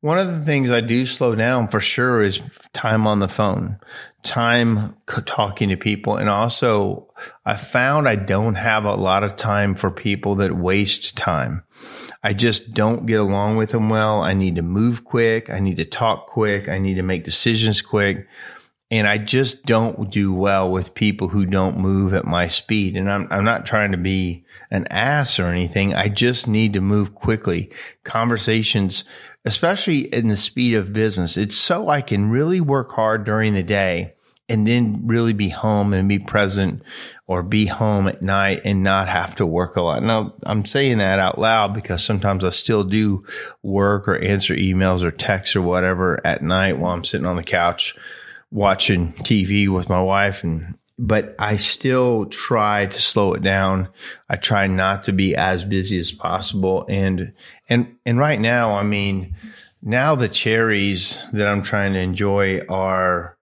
One 0.00 0.18
of 0.18 0.26
the 0.28 0.44
things 0.44 0.70
I 0.70 0.82
do 0.82 1.06
slow 1.06 1.34
down 1.34 1.68
for 1.68 1.80
sure 1.80 2.22
is 2.22 2.38
time 2.74 3.06
on 3.06 3.18
the 3.18 3.28
phone 3.28 3.78
time 4.22 4.96
talking 5.26 5.68
to 5.68 5.76
people. 5.76 6.16
And 6.16 6.28
also, 6.28 7.12
I 7.44 7.56
found 7.56 8.08
I 8.08 8.16
don't 8.16 8.56
have 8.56 8.84
a 8.84 8.94
lot 8.94 9.24
of 9.24 9.36
time 9.36 9.74
for 9.74 9.90
people 9.90 10.36
that 10.36 10.56
waste 10.56 11.16
time. 11.16 11.64
I 12.22 12.32
just 12.32 12.74
don't 12.74 13.06
get 13.06 13.20
along 13.20 13.56
with 13.56 13.70
them 13.70 13.88
well. 13.88 14.22
I 14.22 14.34
need 14.34 14.56
to 14.56 14.62
move 14.62 15.04
quick. 15.04 15.50
I 15.50 15.60
need 15.60 15.76
to 15.76 15.84
talk 15.84 16.26
quick. 16.26 16.68
I 16.68 16.78
need 16.78 16.94
to 16.94 17.02
make 17.02 17.24
decisions 17.24 17.80
quick. 17.80 18.26
And 18.90 19.06
I 19.06 19.18
just 19.18 19.64
don't 19.64 20.10
do 20.10 20.32
well 20.32 20.70
with 20.70 20.94
people 20.94 21.28
who 21.28 21.44
don't 21.44 21.78
move 21.78 22.14
at 22.14 22.24
my 22.24 22.48
speed. 22.48 22.96
And 22.96 23.10
I'm, 23.10 23.28
I'm 23.30 23.44
not 23.44 23.66
trying 23.66 23.92
to 23.92 23.98
be 23.98 24.44
an 24.70 24.86
ass 24.88 25.38
or 25.38 25.46
anything. 25.46 25.94
I 25.94 26.08
just 26.08 26.48
need 26.48 26.72
to 26.72 26.80
move 26.80 27.14
quickly. 27.14 27.70
Conversations 28.04 29.04
especially 29.44 30.00
in 30.00 30.28
the 30.28 30.36
speed 30.36 30.74
of 30.74 30.92
business. 30.92 31.36
It's 31.36 31.56
so 31.56 31.88
I 31.88 32.00
can 32.00 32.30
really 32.30 32.60
work 32.60 32.92
hard 32.92 33.24
during 33.24 33.54
the 33.54 33.62
day 33.62 34.14
and 34.48 34.66
then 34.66 35.02
really 35.04 35.34
be 35.34 35.50
home 35.50 35.92
and 35.92 36.08
be 36.08 36.18
present 36.18 36.82
or 37.26 37.42
be 37.42 37.66
home 37.66 38.08
at 38.08 38.22
night 38.22 38.62
and 38.64 38.82
not 38.82 39.08
have 39.08 39.34
to 39.36 39.46
work 39.46 39.76
a 39.76 39.82
lot. 39.82 40.02
Now, 40.02 40.34
I'm 40.44 40.64
saying 40.64 40.98
that 40.98 41.18
out 41.18 41.38
loud 41.38 41.74
because 41.74 42.02
sometimes 42.02 42.42
I 42.44 42.50
still 42.50 42.84
do 42.84 43.26
work 43.62 44.08
or 44.08 44.16
answer 44.16 44.54
emails 44.54 45.02
or 45.02 45.10
texts 45.10 45.54
or 45.54 45.62
whatever 45.62 46.24
at 46.26 46.42
night 46.42 46.78
while 46.78 46.94
I'm 46.94 47.04
sitting 47.04 47.26
on 47.26 47.36
the 47.36 47.42
couch 47.42 47.96
watching 48.50 49.12
TV 49.12 49.68
with 49.68 49.90
my 49.90 50.00
wife 50.00 50.44
and 50.44 50.78
but 50.98 51.36
I 51.38 51.56
still 51.56 52.26
try 52.26 52.86
to 52.86 53.00
slow 53.00 53.34
it 53.34 53.42
down. 53.42 53.88
I 54.28 54.36
try 54.36 54.66
not 54.66 55.04
to 55.04 55.12
be 55.12 55.36
as 55.36 55.64
busy 55.64 55.98
as 55.98 56.10
possible. 56.10 56.84
And, 56.88 57.32
and, 57.68 57.96
and 58.04 58.18
right 58.18 58.40
now, 58.40 58.76
I 58.76 58.82
mean, 58.82 59.36
now 59.80 60.16
the 60.16 60.28
cherries 60.28 61.24
that 61.32 61.46
I'm 61.46 61.62
trying 61.62 61.92
to 61.92 62.00
enjoy 62.00 62.60
are, 62.68 63.38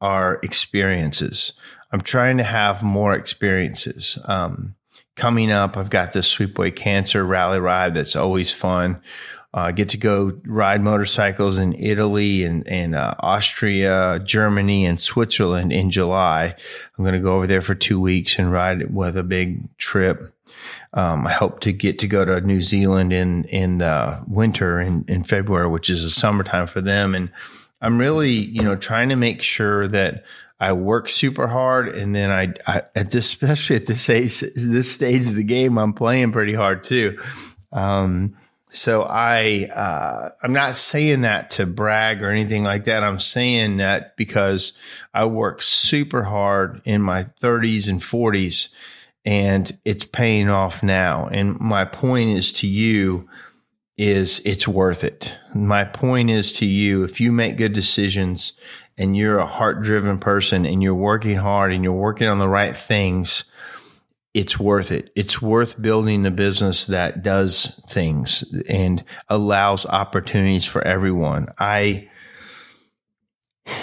are 0.00 0.40
experiences. 0.42 1.52
I'm 1.92 2.00
trying 2.00 2.38
to 2.38 2.44
have 2.44 2.82
more 2.82 3.14
experiences. 3.14 4.18
Um, 4.24 4.74
coming 5.14 5.52
up, 5.52 5.76
I've 5.76 5.90
got 5.90 6.14
this 6.14 6.26
Sweep 6.26 6.58
Away 6.58 6.70
Cancer 6.70 7.24
Rally 7.24 7.60
Ride 7.60 7.94
that's 7.94 8.16
always 8.16 8.50
fun. 8.50 9.02
Uh, 9.54 9.70
get 9.70 9.90
to 9.90 9.96
go 9.96 10.32
ride 10.44 10.82
motorcycles 10.82 11.58
in 11.58 11.74
Italy 11.74 12.42
and, 12.42 12.66
and 12.66 12.96
uh, 12.96 13.14
Austria, 13.20 14.20
Germany, 14.24 14.84
and 14.84 15.00
Switzerland 15.00 15.72
in 15.72 15.92
July. 15.92 16.56
I'm 16.98 17.04
going 17.04 17.14
to 17.14 17.20
go 17.20 17.36
over 17.36 17.46
there 17.46 17.62
for 17.62 17.76
two 17.76 18.00
weeks 18.00 18.36
and 18.36 18.50
ride 18.50 18.82
it 18.82 18.90
with 18.90 19.16
a 19.16 19.22
big 19.22 19.76
trip. 19.78 20.34
Um, 20.92 21.24
I 21.24 21.32
hope 21.32 21.60
to 21.60 21.72
get 21.72 22.00
to 22.00 22.08
go 22.08 22.24
to 22.24 22.40
New 22.40 22.62
Zealand 22.62 23.12
in 23.12 23.44
in 23.44 23.78
the 23.78 24.20
winter 24.26 24.80
in, 24.80 25.04
in 25.06 25.22
February, 25.22 25.68
which 25.68 25.88
is 25.88 26.02
the 26.02 26.10
summertime 26.10 26.66
for 26.66 26.80
them. 26.80 27.14
And 27.14 27.30
I'm 27.80 27.98
really, 27.98 28.32
you 28.32 28.62
know, 28.62 28.74
trying 28.74 29.10
to 29.10 29.16
make 29.16 29.42
sure 29.42 29.86
that 29.86 30.24
I 30.58 30.72
work 30.72 31.08
super 31.08 31.46
hard, 31.46 31.88
and 31.88 32.12
then 32.12 32.30
I, 32.30 32.54
I 32.66 32.82
at 32.96 33.12
this, 33.12 33.26
especially 33.26 33.76
at 33.76 33.86
this 33.86 34.08
age, 34.08 34.40
this 34.56 34.90
stage 34.90 35.26
of 35.26 35.36
the 35.36 35.44
game, 35.44 35.78
I'm 35.78 35.92
playing 35.92 36.32
pretty 36.32 36.54
hard 36.54 36.82
too. 36.82 37.20
Um, 37.72 38.36
so 38.74 39.02
I, 39.02 39.68
uh, 39.72 40.30
I'm 40.42 40.52
not 40.52 40.76
saying 40.76 41.22
that 41.22 41.50
to 41.50 41.66
brag 41.66 42.22
or 42.22 42.28
anything 42.28 42.64
like 42.64 42.86
that. 42.86 43.04
I'm 43.04 43.20
saying 43.20 43.78
that 43.78 44.16
because 44.16 44.72
I 45.12 45.26
work 45.26 45.62
super 45.62 46.24
hard 46.24 46.82
in 46.84 47.00
my 47.00 47.24
30s 47.40 47.88
and 47.88 48.00
40s, 48.00 48.68
and 49.24 49.76
it's 49.84 50.04
paying 50.04 50.48
off 50.48 50.82
now. 50.82 51.26
And 51.26 51.58
my 51.60 51.84
point 51.84 52.30
is 52.30 52.52
to 52.54 52.66
you 52.66 53.28
is 53.96 54.40
it's 54.44 54.66
worth 54.66 55.04
it. 55.04 55.36
My 55.54 55.84
point 55.84 56.30
is 56.30 56.52
to 56.54 56.66
you, 56.66 57.04
if 57.04 57.20
you 57.20 57.30
make 57.30 57.56
good 57.56 57.72
decisions 57.72 58.54
and 58.98 59.16
you're 59.16 59.38
a 59.38 59.46
heart 59.46 59.82
driven 59.82 60.18
person 60.18 60.66
and 60.66 60.82
you're 60.82 60.94
working 60.94 61.36
hard 61.36 61.72
and 61.72 61.84
you're 61.84 61.92
working 61.92 62.28
on 62.28 62.38
the 62.38 62.48
right 62.48 62.76
things, 62.76 63.44
it's 64.34 64.58
worth 64.58 64.90
it. 64.90 65.10
It's 65.14 65.40
worth 65.40 65.80
building 65.80 66.26
a 66.26 66.30
business 66.32 66.88
that 66.88 67.22
does 67.22 67.80
things 67.88 68.44
and 68.68 69.02
allows 69.28 69.86
opportunities 69.86 70.64
for 70.64 70.82
everyone. 70.82 71.46
I, 71.56 72.10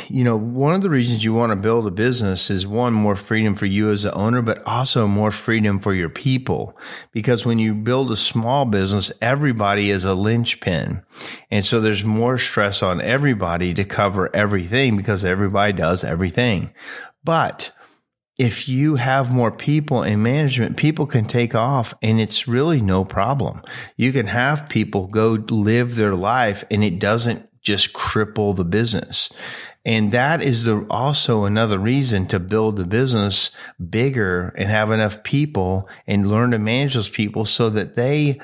you 0.09 0.25
know, 0.25 0.35
one 0.35 0.75
of 0.75 0.81
the 0.81 0.89
reasons 0.89 1.23
you 1.23 1.33
want 1.33 1.53
to 1.53 1.55
build 1.55 1.87
a 1.87 1.91
business 1.91 2.49
is 2.49 2.67
one, 2.67 2.91
more 2.91 3.15
freedom 3.15 3.55
for 3.55 3.65
you 3.65 3.91
as 3.91 4.03
the 4.03 4.13
owner, 4.13 4.41
but 4.41 4.61
also 4.65 5.07
more 5.07 5.31
freedom 5.31 5.79
for 5.79 5.93
your 5.93 6.09
people. 6.09 6.77
Because 7.13 7.45
when 7.45 7.57
you 7.57 7.73
build 7.73 8.11
a 8.11 8.17
small 8.17 8.65
business, 8.65 9.09
everybody 9.21 9.89
is 9.89 10.03
a 10.03 10.13
linchpin. 10.13 11.01
And 11.49 11.63
so 11.63 11.79
there's 11.79 12.03
more 12.03 12.37
stress 12.37 12.83
on 12.83 12.99
everybody 12.99 13.73
to 13.73 13.85
cover 13.85 14.29
everything 14.35 14.97
because 14.97 15.23
everybody 15.23 15.71
does 15.71 16.03
everything. 16.03 16.73
But 17.23 17.71
if 18.41 18.67
you 18.67 18.95
have 18.95 19.31
more 19.31 19.51
people 19.51 20.01
in 20.01 20.23
management, 20.23 20.75
people 20.75 21.05
can 21.05 21.25
take 21.25 21.53
off 21.53 21.93
and 22.01 22.19
it's 22.19 22.47
really 22.47 22.81
no 22.81 23.05
problem. 23.05 23.61
You 23.97 24.11
can 24.11 24.25
have 24.25 24.67
people 24.67 25.05
go 25.05 25.33
live 25.49 25.95
their 25.95 26.15
life 26.15 26.63
and 26.71 26.83
it 26.83 26.97
doesn't 26.97 27.47
just 27.61 27.93
cripple 27.93 28.55
the 28.55 28.65
business. 28.65 29.31
And 29.85 30.11
that 30.13 30.41
is 30.41 30.65
the, 30.65 30.87
also 30.89 31.43
another 31.43 31.77
reason 31.77 32.25
to 32.29 32.39
build 32.39 32.77
the 32.77 32.83
business 32.83 33.51
bigger 33.77 34.55
and 34.57 34.67
have 34.67 34.89
enough 34.89 35.21
people 35.21 35.87
and 36.07 36.31
learn 36.31 36.49
to 36.49 36.57
manage 36.57 36.95
those 36.95 37.09
people 37.09 37.45
so 37.45 37.69
that 37.69 37.95
they, 37.95 38.39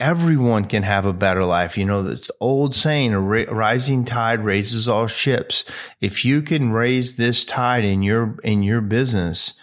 everyone 0.00 0.64
can 0.64 0.82
have 0.82 1.04
a 1.04 1.12
better 1.12 1.44
life. 1.44 1.78
You 1.78 1.84
know, 1.84 2.02
the 2.02 2.28
old 2.40 2.74
saying, 2.74 3.12
a 3.12 3.20
rising 3.20 4.04
tide 4.04 4.44
raises 4.44 4.88
all 4.88 5.06
ships. 5.06 5.64
If 6.00 6.24
you 6.24 6.42
can 6.42 6.72
raise 6.72 7.16
this 7.16 7.44
tide 7.44 7.84
in 7.84 8.02
your, 8.02 8.38
in 8.42 8.62
your 8.62 8.80
business, 8.80 9.54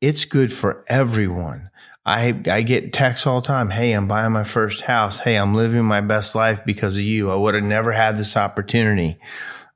it's 0.00 0.24
good 0.26 0.52
for 0.52 0.84
everyone. 0.86 1.70
I, 2.04 2.40
I 2.50 2.62
get 2.62 2.92
texts 2.92 3.26
all 3.26 3.40
the 3.40 3.46
time. 3.46 3.70
Hey, 3.70 3.92
I'm 3.92 4.08
buying 4.08 4.32
my 4.32 4.44
first 4.44 4.82
house. 4.82 5.18
Hey, 5.18 5.36
I'm 5.36 5.54
living 5.54 5.84
my 5.84 6.00
best 6.00 6.34
life 6.34 6.60
because 6.64 6.96
of 6.96 7.02
you. 7.02 7.30
I 7.30 7.34
would 7.34 7.54
have 7.54 7.64
never 7.64 7.92
had 7.92 8.16
this 8.16 8.36
opportunity. 8.36 9.18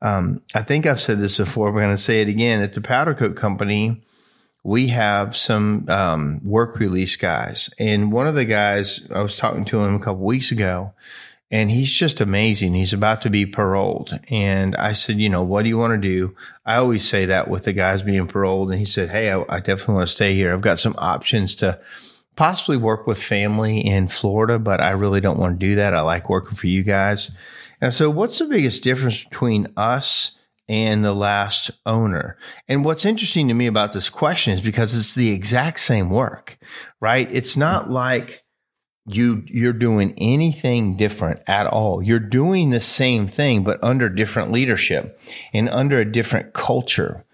Um, 0.01 0.39
I 0.55 0.63
think 0.63 0.87
I've 0.87 1.01
said 1.01 1.19
this 1.19 1.37
before. 1.37 1.71
We're 1.71 1.83
going 1.83 1.97
to 1.97 2.03
say 2.03 2.23
it 2.23 2.29
again. 2.29 2.63
At 2.63 2.73
the 2.75 2.81
Powder 2.81 3.15
Coat 3.15 3.37
Company, 3.37 4.03
we 4.65 4.89
have 4.89 5.37
some 5.37 5.87
um, 5.89 6.41
work 6.45 6.79
release 6.79 7.17
guys, 7.17 7.71
and 7.79 8.13
one 8.13 8.27
of 8.27 8.35
the 8.35 8.45
guys 8.45 9.07
I 9.13 9.21
was 9.21 9.37
talking 9.37 9.65
to 9.67 9.81
him 9.81 9.95
a 9.95 9.99
couple 9.99 10.25
weeks 10.25 10.53
ago, 10.53 10.93
and 11.51 11.71
he's 11.71 11.91
just 11.91 12.21
amazing. 12.21 12.73
He's 12.75 12.93
about 12.93 13.23
to 13.23 13.31
be 13.31 13.45
paroled, 13.45 14.19
and 14.29 14.77
I 14.77 14.93
said, 14.93 15.19
you 15.19 15.29
know, 15.29 15.43
what 15.43 15.63
do 15.63 15.69
you 15.69 15.79
want 15.79 16.01
to 16.01 16.09
do? 16.09 16.37
I 16.65 16.77
always 16.77 17.07
say 17.07 17.27
that 17.27 17.49
with 17.49 17.65
the 17.65 17.73
guys 17.73 18.03
being 18.03 18.29
paroled, 18.29 18.71
and 18.71 18.79
he 18.79 18.87
said, 18.87 19.11
hey, 19.11 19.31
I, 19.33 19.45
I 19.49 19.59
definitely 19.59 19.95
want 19.97 20.09
to 20.09 20.15
stay 20.15 20.35
here. 20.35 20.53
I've 20.53 20.61
got 20.61 20.79
some 20.79 20.95
options 20.97 21.57
to 21.57 21.81
possibly 22.37 22.77
work 22.77 23.07
with 23.07 23.23
family 23.23 23.81
in 23.81 24.09
Florida, 24.09 24.59
but 24.59 24.81
I 24.81 24.91
really 24.91 25.21
don't 25.21 25.39
want 25.39 25.59
to 25.59 25.67
do 25.67 25.75
that. 25.77 25.95
I 25.95 26.03
like 26.03 26.29
working 26.29 26.57
for 26.57 26.67
you 26.67 26.83
guys. 26.83 27.31
And 27.81 27.93
so, 27.93 28.11
what's 28.11 28.39
the 28.39 28.47
biggest 28.47 28.85
difference 28.85 29.25
between 29.25 29.67
us 29.77 30.39
and 30.69 31.05
the 31.05 31.15
last 31.15 31.71
owner? 31.87 32.37
And 32.69 32.85
what's 32.85 33.05
interesting 33.05 33.49
to 33.49 33.55
me 33.55 33.67
about 33.67 33.93
this 33.93 34.09
question 34.09 34.55
is 34.55 34.63
because 34.63 34.97
it's 34.97 35.15
the 35.15 35.33
exact 35.33 35.81
same 35.81 36.11
work, 36.11 36.59
right? 37.01 37.29
It's 37.31 37.57
not 37.57 37.91
like 37.91 38.45
you 39.07 39.43
you're 39.47 39.73
doing 39.73 40.15
anything 40.19 40.97
different 40.97 41.41
at 41.47 41.67
all. 41.67 42.03
You're 42.03 42.21
doing 42.21 42.71
the 42.71 42.81
same 42.81 43.27
thing 43.27 43.65
but 43.65 43.83
under 43.83 44.09
different 44.09 44.53
leadership 44.53 45.21
and 45.53 45.69
under 45.69 46.01
a 46.01 46.11
different 46.11 46.53
culture. 46.53 47.25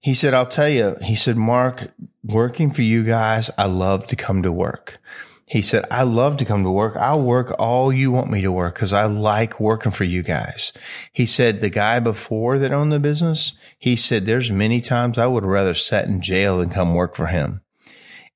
He 0.00 0.12
said, 0.12 0.34
"I'll 0.34 0.44
tell 0.46 0.68
you." 0.68 0.96
He 1.02 1.16
said, 1.16 1.36
"Mark, 1.38 1.90
working 2.22 2.70
for 2.70 2.82
you 2.82 3.04
guys, 3.04 3.50
I 3.56 3.64
love 3.66 4.06
to 4.08 4.16
come 4.16 4.42
to 4.42 4.52
work." 4.52 5.00
He 5.46 5.60
said, 5.60 5.84
I 5.90 6.04
love 6.04 6.38
to 6.38 6.44
come 6.44 6.64
to 6.64 6.70
work. 6.70 6.96
I'll 6.96 7.22
work 7.22 7.54
all 7.58 7.92
you 7.92 8.10
want 8.10 8.30
me 8.30 8.40
to 8.42 8.52
work 8.52 8.74
because 8.74 8.94
I 8.94 9.04
like 9.04 9.60
working 9.60 9.92
for 9.92 10.04
you 10.04 10.22
guys. 10.22 10.72
He 11.12 11.26
said, 11.26 11.60
the 11.60 11.68
guy 11.68 12.00
before 12.00 12.58
that 12.58 12.72
owned 12.72 12.92
the 12.92 13.00
business, 13.00 13.52
he 13.78 13.94
said, 13.94 14.24
there's 14.24 14.50
many 14.50 14.80
times 14.80 15.18
I 15.18 15.26
would 15.26 15.44
rather 15.44 15.74
sit 15.74 16.06
in 16.06 16.22
jail 16.22 16.58
than 16.58 16.70
come 16.70 16.94
work 16.94 17.14
for 17.14 17.26
him. 17.26 17.60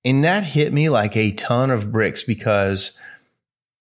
And 0.05 0.23
that 0.25 0.45
hit 0.45 0.73
me 0.73 0.91
like 0.91 1.17
a 1.17 1.33
ton 1.33 1.71
of 1.71 1.91
bricks 1.91 2.23
because 2.23 2.99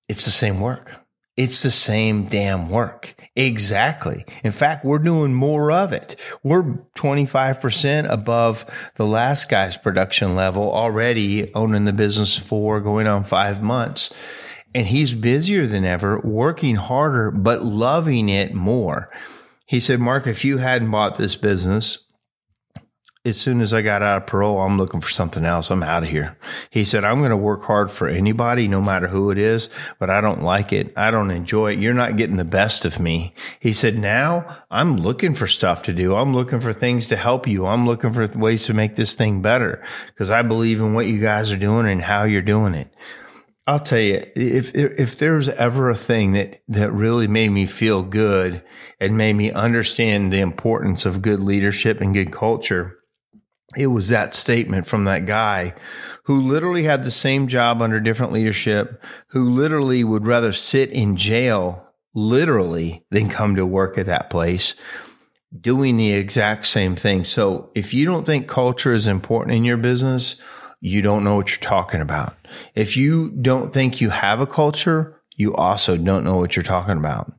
it's 0.08 0.26
the 0.26 0.32
same 0.32 0.62
work. 0.62 1.06
It's 1.38 1.62
the 1.62 1.71
same 1.71 2.26
damn 2.26 2.67
work. 2.69 3.13
Exactly. 3.36 4.26
In 4.43 4.52
fact, 4.52 4.84
we're 4.84 4.97
doing 4.97 5.36
more 5.36 5.71
of 5.71 5.93
it. 5.93 6.15
We're 6.41 6.63
25% 6.95 8.10
above 8.10 8.65
the 8.95 9.06
last 9.06 9.47
guy's 9.47 9.78
production 9.78 10.36
level 10.36 10.73
already 10.73 11.54
owning 11.54 11.86
the 11.86 11.93
business 11.93 12.36
for 12.36 12.82
going 12.82 13.06
on 13.06 13.23
five 13.23 13.62
months. 13.62 14.12
And 14.73 14.88
he's 14.88 15.13
busier 15.13 15.67
than 15.67 15.86
ever, 15.86 16.19
working 16.19 16.76
harder, 16.76 17.30
but 17.30 17.63
loving 17.63 18.30
it 18.30 18.56
more. 18.56 19.12
He 19.67 19.80
said, 19.80 20.00
Mark, 20.00 20.26
if 20.26 20.43
you 20.43 20.58
hadn't 20.58 20.89
bought 20.89 21.19
this 21.19 21.36
business, 21.36 22.07
as 23.28 23.40
soon 23.40 23.62
as 23.62 23.74
I 23.74 23.82
got 23.82 24.02
out 24.02 24.18
of 24.18 24.28
parole, 24.28 24.60
I'm 24.60 24.78
looking 24.78 25.02
for 25.02 25.10
something 25.10 25.46
else. 25.46 25.70
I'm 25.70 25.84
out 25.84 26.04
of 26.04 26.10
here. 26.10 26.38
He 26.70 26.86
said, 26.86 27.04
I'm 27.04 27.20
going 27.20 27.32
to 27.32 27.38
work 27.38 27.63
hard 27.63 27.92
for 27.92 28.08
anybody, 28.08 28.68
no 28.68 28.82
matter 28.82 29.08
who 29.08 29.30
it 29.32 29.38
is, 29.38 29.70
but 30.00 30.10
I 30.10 30.22
don't 30.22 30.42
like 30.42 30.72
it. 30.72 30.94
I 30.96 31.12
don't 31.12 31.32
enjoy 31.32 31.74
it. 31.74 31.80
You're 31.80 31.94
not 31.94 32.18
getting 32.18 32.38
the 32.38 32.46
best 32.46 32.86
of 32.86 33.00
me. 33.00 33.34
He 33.60 33.74
said, 33.74 33.98
now 33.98 34.63
I'm 34.72 34.98
looking 34.98 35.36
for 35.36 35.48
stuff 35.48 35.84
to 35.84 35.94
do. 35.94 36.16
I'm 36.16 36.34
looking 36.34 36.60
for 36.60 36.74
things 36.74 37.08
to 37.08 37.18
help 37.18 37.48
you. 37.48 37.66
I'm 37.66 37.86
looking 37.86 38.13
for 38.13 38.28
ways 38.28 38.66
to 38.66 38.74
make 38.74 38.96
this 38.96 39.16
thing 39.16 39.42
better 39.42 39.84
because 40.08 40.32
I 40.32 40.42
believe 40.42 40.80
in 40.80 40.94
what 40.94 41.08
you 41.08 41.20
guys 41.20 41.52
are 41.52 41.58
doing 41.58 41.88
and 41.88 42.02
how 42.02 42.24
you're 42.24 42.42
doing 42.42 42.74
it. 42.74 42.92
I'll 43.68 43.80
tell 43.82 44.00
you, 44.00 44.26
if, 44.34 44.74
if 44.74 45.20
there 45.20 45.34
was 45.34 45.50
ever 45.50 45.90
a 45.90 45.96
thing 45.96 46.32
that, 46.32 46.62
that 46.70 46.94
really 46.94 47.28
made 47.28 47.50
me 47.50 47.66
feel 47.66 48.02
good 48.02 48.63
and 49.02 49.18
made 49.18 49.34
me 49.34 49.52
understand 49.52 50.32
the 50.32 50.40
importance 50.40 51.06
of 51.06 51.22
good 51.22 51.42
leadership 51.42 52.00
and 52.00 52.13
good 52.13 52.32
culture, 52.32 52.97
it 53.76 53.88
was 53.88 54.10
that 54.10 54.34
statement 54.34 54.88
from 54.88 55.04
that 55.04 55.26
guy 55.26 55.74
who 56.24 56.42
literally 56.42 56.84
had 56.84 57.04
the 57.04 57.12
same 57.12 57.48
job 57.48 57.82
under 57.82 58.00
different 58.00 58.32
leadership, 58.32 59.04
who 59.28 59.50
literally 59.50 60.04
would 60.04 60.26
rather 60.26 60.54
sit 60.54 60.90
in 60.92 61.18
jail, 61.18 61.86
literally, 62.14 63.06
than 63.12 63.30
come 63.30 63.56
to 63.56 63.66
work 63.66 63.98
at 63.98 64.06
that 64.06 64.30
place 64.30 64.76
doing 65.62 65.98
the 65.98 66.14
exact 66.14 66.66
same 66.66 66.96
thing. 66.96 67.24
So 67.24 67.72
if 67.76 67.94
you 67.94 68.06
don't 68.06 68.26
think 68.26 68.48
culture 68.48 68.94
is 68.94 69.08
important 69.08 69.56
in 69.56 69.64
your 69.64 69.78
business, 69.78 70.42
you 70.82 71.02
don't 71.02 71.24
know 71.24 71.36
what 71.36 71.50
you're 71.52 71.70
talking 71.70 72.02
about. 72.02 72.34
If 72.76 72.98
you 72.98 73.30
don't 73.30 73.74
think 73.74 74.02
you 74.02 74.10
have 74.10 74.40
a 74.40 74.48
culture, 74.48 75.22
you 75.36 75.56
also 75.56 75.98
don't 75.98 76.24
know 76.24 76.38
what 76.38 76.56
you're 76.56 76.64
talking 76.64 76.98
about. 76.98 77.32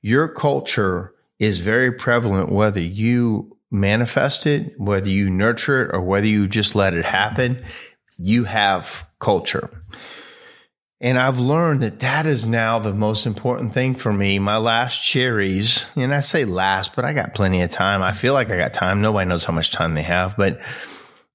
Your 0.00 0.28
culture 0.28 1.14
is 1.38 1.58
very 1.58 1.92
prevalent 1.92 2.50
whether 2.50 2.80
you 2.80 3.55
manifest 3.70 4.46
it, 4.46 4.78
whether 4.78 5.08
you 5.08 5.30
nurture 5.30 5.84
it 5.84 5.94
or 5.94 6.00
whether 6.00 6.26
you 6.26 6.46
just 6.46 6.74
let 6.74 6.94
it 6.94 7.04
happen, 7.04 7.64
you 8.18 8.44
have 8.44 9.06
culture. 9.18 9.70
And 11.00 11.18
I've 11.18 11.38
learned 11.38 11.82
that 11.82 12.00
that 12.00 12.24
is 12.24 12.46
now 12.46 12.78
the 12.78 12.94
most 12.94 13.26
important 13.26 13.74
thing 13.74 13.94
for 13.94 14.12
me. 14.12 14.38
My 14.38 14.56
last 14.56 15.04
cherries, 15.04 15.84
and 15.94 16.14
I 16.14 16.20
say 16.20 16.46
last, 16.46 16.96
but 16.96 17.04
I 17.04 17.12
got 17.12 17.34
plenty 17.34 17.60
of 17.60 17.70
time. 17.70 18.02
I 18.02 18.12
feel 18.12 18.32
like 18.32 18.50
I 18.50 18.56
got 18.56 18.72
time. 18.72 19.02
Nobody 19.02 19.28
knows 19.28 19.44
how 19.44 19.52
much 19.52 19.72
time 19.72 19.94
they 19.94 20.02
have, 20.02 20.36
but 20.36 20.60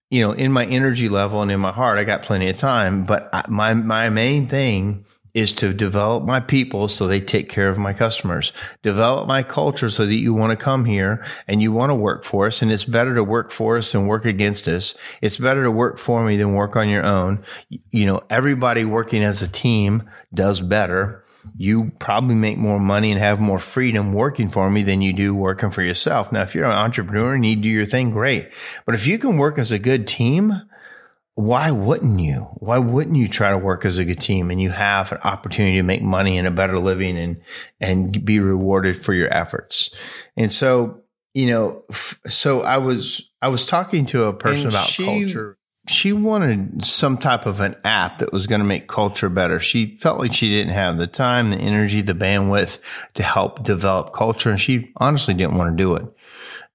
you 0.09 0.19
know, 0.19 0.33
in 0.33 0.51
my 0.51 0.65
energy 0.65 1.07
level 1.09 1.41
and 1.41 1.49
in 1.49 1.59
my 1.59 1.71
heart, 1.71 1.97
I 1.97 2.03
got 2.03 2.23
plenty 2.23 2.49
of 2.49 2.57
time. 2.57 3.05
But 3.05 3.49
my 3.49 3.73
my 3.73 4.09
main 4.09 4.47
thing 4.47 5.05
is 5.33 5.53
to 5.53 5.73
develop 5.73 6.23
my 6.23 6.39
people 6.39 6.87
so 6.87 7.07
they 7.07 7.21
take 7.21 7.49
care 7.49 7.69
of 7.69 7.77
my 7.77 7.93
customers, 7.93 8.51
develop 8.81 9.27
my 9.27 9.43
culture 9.43 9.89
so 9.89 10.05
that 10.05 10.15
you 10.15 10.33
want 10.33 10.51
to 10.51 10.63
come 10.63 10.85
here 10.85 11.25
and 11.47 11.61
you 11.61 11.71
want 11.71 11.89
to 11.89 11.95
work 11.95 12.23
for 12.23 12.47
us. 12.47 12.61
And 12.61 12.71
it's 12.71 12.85
better 12.85 13.15
to 13.15 13.23
work 13.23 13.51
for 13.51 13.77
us 13.77 13.91
than 13.91 14.07
work 14.07 14.25
against 14.25 14.67
us. 14.67 14.95
It's 15.21 15.37
better 15.37 15.63
to 15.63 15.71
work 15.71 15.97
for 15.97 16.25
me 16.25 16.37
than 16.37 16.53
work 16.53 16.75
on 16.75 16.89
your 16.89 17.05
own. 17.05 17.43
You 17.69 18.05
know, 18.05 18.21
everybody 18.29 18.83
working 18.83 19.23
as 19.23 19.41
a 19.41 19.47
team 19.47 20.09
does 20.33 20.59
better. 20.59 21.23
You 21.57 21.91
probably 21.97 22.35
make 22.35 22.57
more 22.57 22.79
money 22.79 23.11
and 23.11 23.19
have 23.19 23.39
more 23.39 23.57
freedom 23.59 24.13
working 24.13 24.49
for 24.49 24.69
me 24.69 24.83
than 24.83 25.01
you 25.01 25.11
do 25.13 25.33
working 25.33 25.71
for 25.71 25.81
yourself. 25.81 26.31
Now, 26.31 26.43
if 26.43 26.53
you're 26.53 26.65
an 26.65 26.71
entrepreneur 26.71 27.33
and 27.33 27.45
you 27.45 27.55
do 27.55 27.69
your 27.69 27.85
thing, 27.85 28.11
great. 28.11 28.51
But 28.85 28.95
if 28.95 29.07
you 29.07 29.17
can 29.17 29.37
work 29.37 29.57
as 29.57 29.71
a 29.71 29.79
good 29.79 30.07
team, 30.07 30.53
why 31.35 31.71
wouldn't 31.71 32.19
you? 32.19 32.49
Why 32.55 32.77
wouldn't 32.77 33.15
you 33.15 33.27
try 33.27 33.51
to 33.51 33.57
work 33.57 33.85
as 33.85 33.97
a 33.97 34.05
good 34.05 34.19
team 34.19 34.51
and 34.51 34.61
you 34.61 34.69
have 34.69 35.11
an 35.11 35.19
opportunity 35.19 35.77
to 35.77 35.83
make 35.83 36.01
money 36.01 36.37
and 36.37 36.47
a 36.47 36.51
better 36.51 36.77
living 36.77 37.17
and 37.17 37.41
and 37.79 38.25
be 38.25 38.39
rewarded 38.39 39.01
for 39.01 39.13
your 39.13 39.33
efforts? 39.33 39.95
And 40.35 40.51
so, 40.51 41.01
you 41.33 41.49
know, 41.49 41.83
so 42.27 42.61
I 42.61 42.77
was 42.77 43.29
I 43.41 43.47
was 43.47 43.65
talking 43.65 44.05
to 44.07 44.25
a 44.25 44.33
person 44.33 44.65
and 44.65 44.73
about 44.73 44.87
she, 44.87 45.05
culture. 45.05 45.57
She 45.87 46.13
wanted 46.13 46.85
some 46.85 47.17
type 47.17 47.45
of 47.45 47.59
an 47.59 47.75
app 47.83 48.19
that 48.19 48.31
was 48.31 48.45
going 48.45 48.61
to 48.61 48.67
make 48.67 48.87
culture 48.87 49.29
better. 49.29 49.59
She 49.59 49.97
felt 49.97 50.19
like 50.19 50.33
she 50.33 50.49
didn't 50.49 50.73
have 50.73 50.97
the 50.97 51.07
time, 51.07 51.49
the 51.49 51.57
energy, 51.57 52.01
the 52.01 52.13
bandwidth 52.13 52.77
to 53.15 53.23
help 53.23 53.63
develop 53.63 54.13
culture, 54.13 54.51
and 54.51 54.61
she 54.61 54.91
honestly 54.97 55.33
didn't 55.33 55.57
want 55.57 55.75
to 55.75 55.81
do 55.81 55.95
it. 55.95 56.05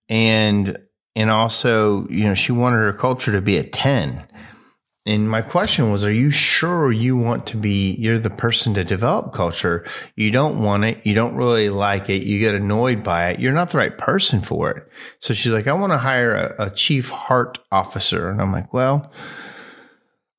And 0.09 0.79
and 1.15 1.31
also, 1.31 2.09
you 2.09 2.25
know, 2.25 2.35
she 2.35 2.53
wanted 2.53 2.79
her 2.79 2.93
culture 2.95 3.33
to 3.33 3.43
be 3.43 3.59
a 3.59 3.63
ten 3.63 4.27
and 5.07 5.31
my 5.31 5.41
question 5.41 5.93
was, 5.93 6.03
are 6.03 6.13
you 6.13 6.33
sure 6.33 6.91
you 6.91 7.17
want 7.17 7.47
to 7.49 7.57
be, 7.57 7.93
you're 7.93 8.19
the 8.19 8.29
person 8.29 8.75
to 8.75 8.83
develop 8.83 9.33
culture? 9.33 9.87
You 10.17 10.33
don't 10.33 10.61
want 10.61 10.85
it. 10.85 11.07
You 11.07 11.15
don't 11.15 11.37
really 11.37 11.69
like 11.71 12.11
it. 12.11 12.25
You 12.25 12.41
get 12.41 12.57
annoyed 12.57 13.05
by 13.05 13.31
it. 13.31 13.39
You're 13.39 13.53
not 13.53 13.71
the 13.71 13.79
right 13.79 13.97
person 13.97 14.41
for 14.41 14.71
it. 14.73 14.91
So 15.21 15.33
she's 15.33 15.53
like, 15.53 15.69
I 15.69 15.75
want 15.75 15.93
to 15.93 15.99
hire 15.99 16.35
a, 16.35 16.67
a 16.67 16.71
chief 16.71 17.09
heart 17.09 17.61
officer. 17.71 18.29
And 18.29 18.43
I'm 18.43 18.51
like, 18.51 18.75
well, 18.75 19.13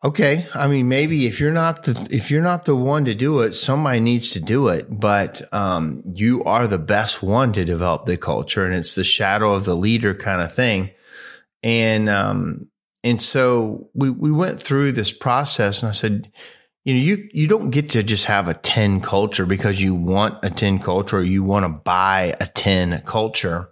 okay. 0.04 0.46
I 0.54 0.68
mean, 0.68 0.90
maybe 0.90 1.28
if 1.28 1.40
you're 1.40 1.54
not 1.54 1.86
the, 1.86 2.06
if 2.12 2.30
you're 2.30 2.42
not 2.42 2.66
the 2.66 2.76
one 2.76 3.06
to 3.06 3.16
do 3.16 3.40
it, 3.44 3.54
somebody 3.54 4.02
needs 4.02 4.32
to 4.32 4.42
do 4.42 4.68
it, 4.68 4.88
but, 4.90 5.42
um, 5.54 6.04
you 6.14 6.44
are 6.44 6.68
the 6.68 6.78
best 6.78 7.24
one 7.24 7.54
to 7.54 7.64
develop 7.64 8.06
the 8.06 8.18
culture 8.18 8.66
and 8.66 8.76
it's 8.76 8.96
the 8.96 9.06
shadow 9.06 9.54
of 9.54 9.64
the 9.64 9.78
leader 9.78 10.14
kind 10.14 10.42
of 10.42 10.54
thing. 10.54 10.92
And, 11.64 12.10
um, 12.10 12.68
and 13.08 13.22
so 13.22 13.90
we, 13.94 14.10
we 14.10 14.34
went 14.34 14.62
through 14.62 14.92
this 14.92 15.12
process 15.12 15.82
and 15.82 15.90
I 15.90 15.94
said, 15.94 16.30
you 16.84 16.94
know, 16.94 17.00
you, 17.00 17.30
you 17.32 17.48
don't 17.48 17.72
get 17.72 17.90
to 17.92 18.04
just 18.04 18.26
have 18.26 18.50
a 18.50 18.54
10 18.54 19.00
culture 19.00 19.46
because 19.46 19.82
you 19.82 19.96
want 19.96 20.44
a 20.44 20.50
10 20.50 20.80
culture 20.80 21.20
or 21.20 21.24
you 21.24 21.42
want 21.42 21.64
to 21.64 21.82
buy 21.82 22.36
a 22.42 22.48
10 22.48 23.02
culture. 23.06 23.72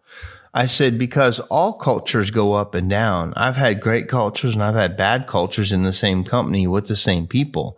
I 0.54 0.68
said, 0.68 0.98
because 0.98 1.42
all 1.42 1.74
cultures 1.74 2.32
go 2.32 2.54
up 2.54 2.76
and 2.76 2.90
down. 2.90 3.34
I've 3.36 3.58
had 3.58 3.82
great 3.82 4.08
cultures 4.08 4.54
and 4.54 4.64
I've 4.64 4.76
had 4.76 4.96
bad 4.96 5.28
cultures 5.28 5.74
in 5.74 5.84
the 5.84 5.92
same 5.92 6.24
company 6.24 6.66
with 6.66 6.88
the 6.88 6.96
same 6.96 7.28
people. 7.28 7.78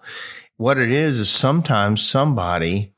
What 0.58 0.78
it 0.78 0.92
is, 0.92 1.20
is 1.20 1.30
sometimes 1.30 2.08
somebody 2.08 2.94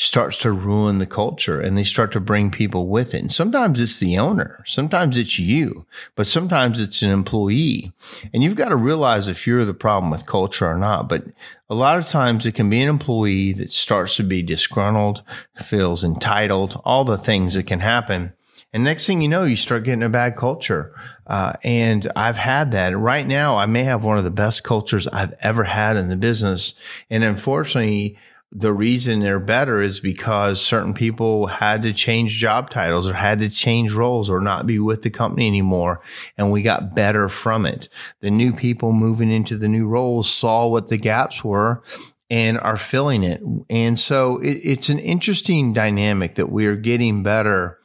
starts 0.00 0.36
to 0.36 0.52
ruin 0.52 0.98
the 0.98 1.06
culture 1.06 1.60
and 1.60 1.76
they 1.76 1.82
start 1.82 2.12
to 2.12 2.20
bring 2.20 2.52
people 2.52 2.86
with 2.86 3.14
it. 3.14 3.20
And 3.20 3.32
sometimes 3.32 3.80
it's 3.80 3.98
the 3.98 4.16
owner. 4.16 4.62
Sometimes 4.64 5.16
it's 5.16 5.40
you, 5.40 5.86
but 6.14 6.28
sometimes 6.28 6.78
it's 6.78 7.02
an 7.02 7.10
employee. 7.10 7.90
And 8.32 8.44
you've 8.44 8.54
got 8.54 8.68
to 8.68 8.76
realize 8.76 9.26
if 9.26 9.44
you're 9.44 9.64
the 9.64 9.74
problem 9.74 10.12
with 10.12 10.24
culture 10.24 10.68
or 10.68 10.78
not. 10.78 11.08
But 11.08 11.24
a 11.68 11.74
lot 11.74 11.98
of 11.98 12.06
times 12.06 12.46
it 12.46 12.54
can 12.54 12.70
be 12.70 12.80
an 12.80 12.88
employee 12.88 13.52
that 13.54 13.72
starts 13.72 14.14
to 14.16 14.22
be 14.22 14.40
disgruntled, 14.40 15.24
feels 15.64 16.04
entitled, 16.04 16.80
all 16.84 17.02
the 17.02 17.18
things 17.18 17.54
that 17.54 17.66
can 17.66 17.80
happen. 17.80 18.34
And 18.72 18.84
next 18.84 19.04
thing 19.04 19.20
you 19.20 19.26
know, 19.26 19.42
you 19.42 19.56
start 19.56 19.82
getting 19.82 20.04
a 20.04 20.08
bad 20.08 20.36
culture. 20.36 20.94
Uh, 21.26 21.54
and 21.64 22.08
I've 22.14 22.36
had 22.36 22.70
that 22.70 22.96
right 22.96 23.26
now. 23.26 23.56
I 23.56 23.66
may 23.66 23.82
have 23.82 24.04
one 24.04 24.16
of 24.16 24.22
the 24.22 24.30
best 24.30 24.62
cultures 24.62 25.08
I've 25.08 25.34
ever 25.42 25.64
had 25.64 25.96
in 25.96 26.08
the 26.08 26.16
business. 26.16 26.74
And 27.10 27.24
unfortunately, 27.24 28.16
the 28.50 28.72
reason 28.72 29.20
they're 29.20 29.40
better 29.40 29.80
is 29.80 30.00
because 30.00 30.60
certain 30.60 30.94
people 30.94 31.46
had 31.46 31.82
to 31.82 31.92
change 31.92 32.38
job 32.38 32.70
titles 32.70 33.06
or 33.06 33.12
had 33.12 33.40
to 33.40 33.50
change 33.50 33.92
roles 33.92 34.30
or 34.30 34.40
not 34.40 34.66
be 34.66 34.78
with 34.78 35.02
the 35.02 35.10
company 35.10 35.46
anymore. 35.46 36.00
And 36.38 36.50
we 36.50 36.62
got 36.62 36.94
better 36.94 37.28
from 37.28 37.66
it. 37.66 37.90
The 38.20 38.30
new 38.30 38.54
people 38.54 38.92
moving 38.92 39.30
into 39.30 39.56
the 39.56 39.68
new 39.68 39.86
roles 39.86 40.30
saw 40.30 40.66
what 40.66 40.88
the 40.88 40.96
gaps 40.96 41.44
were 41.44 41.82
and 42.30 42.58
are 42.58 42.78
filling 42.78 43.22
it. 43.22 43.42
And 43.68 44.00
so 44.00 44.38
it, 44.38 44.60
it's 44.62 44.88
an 44.88 44.98
interesting 44.98 45.74
dynamic 45.74 46.36
that 46.36 46.50
we 46.50 46.66
are 46.66 46.76
getting 46.76 47.22
better 47.22 47.78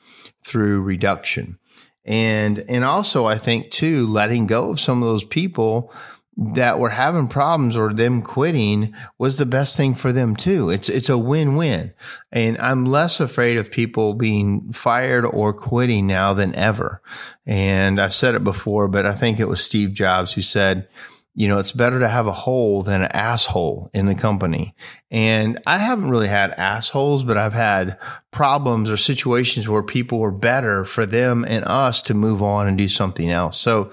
through 0.46 0.82
reduction. 0.82 1.60
And, 2.06 2.60
and 2.70 2.86
also 2.86 3.26
I 3.26 3.38
think 3.38 3.72
too, 3.72 4.08
letting 4.08 4.48
go 4.48 4.72
of 4.72 4.80
some 4.80 5.02
of 5.02 5.08
those 5.08 5.24
people 5.26 5.94
that 6.36 6.80
were 6.80 6.90
having 6.90 7.28
problems 7.28 7.78
or 7.78 7.94
them 7.94 8.22
quitting 8.22 8.94
was 9.20 9.38
the 9.38 9.46
best 9.46 9.78
thing 9.78 9.94
for 9.94 10.12
them 10.12 10.36
too. 10.36 10.70
It's 10.70 10.90
it's 10.90 11.10
a 11.10 11.18
win-win. 11.18 11.94
And 12.32 12.58
I'm 12.58 12.86
less 12.86 13.20
afraid 13.20 13.58
of 13.58 13.72
people 13.72 14.14
being 14.16 14.74
fired 14.74 15.26
or 15.26 15.54
quitting 15.54 16.08
now 16.08 16.34
than 16.34 16.56
ever. 16.56 17.02
And 17.46 18.00
I've 18.00 18.16
said 18.16 18.36
it 18.36 18.44
before, 18.44 18.88
but 18.88 19.06
I 19.06 19.14
think 19.14 19.40
it 19.40 19.48
was 19.48 19.64
Steve 19.64 19.94
Jobs 19.94 20.34
who 20.34 20.42
said, 20.42 20.88
you 21.36 21.48
know, 21.48 21.58
it's 21.58 21.72
better 21.72 22.00
to 22.00 22.08
have 22.08 22.28
a 22.28 22.32
hole 22.32 22.84
than 22.84 23.02
an 23.02 23.12
asshole 23.12 23.90
in 23.94 24.06
the 24.06 24.16
company. 24.16 24.76
And 25.10 25.60
I 25.66 25.80
haven't 25.80 26.10
really 26.10 26.28
had 26.28 26.52
assholes, 26.52 27.24
but 27.24 27.38
I've 27.38 27.54
had 27.54 27.98
problems 28.32 28.90
or 28.90 28.98
situations 28.98 29.68
where 29.68 29.82
people 29.82 30.20
were 30.20 30.32
better 30.32 30.86
for 30.86 31.06
them 31.06 31.44
and 31.48 31.66
us 31.66 32.04
to 32.04 32.14
move 32.14 32.44
on 32.44 32.68
and 32.68 32.78
do 32.78 32.88
something 32.88 33.32
else. 33.32 33.60
So 33.60 33.92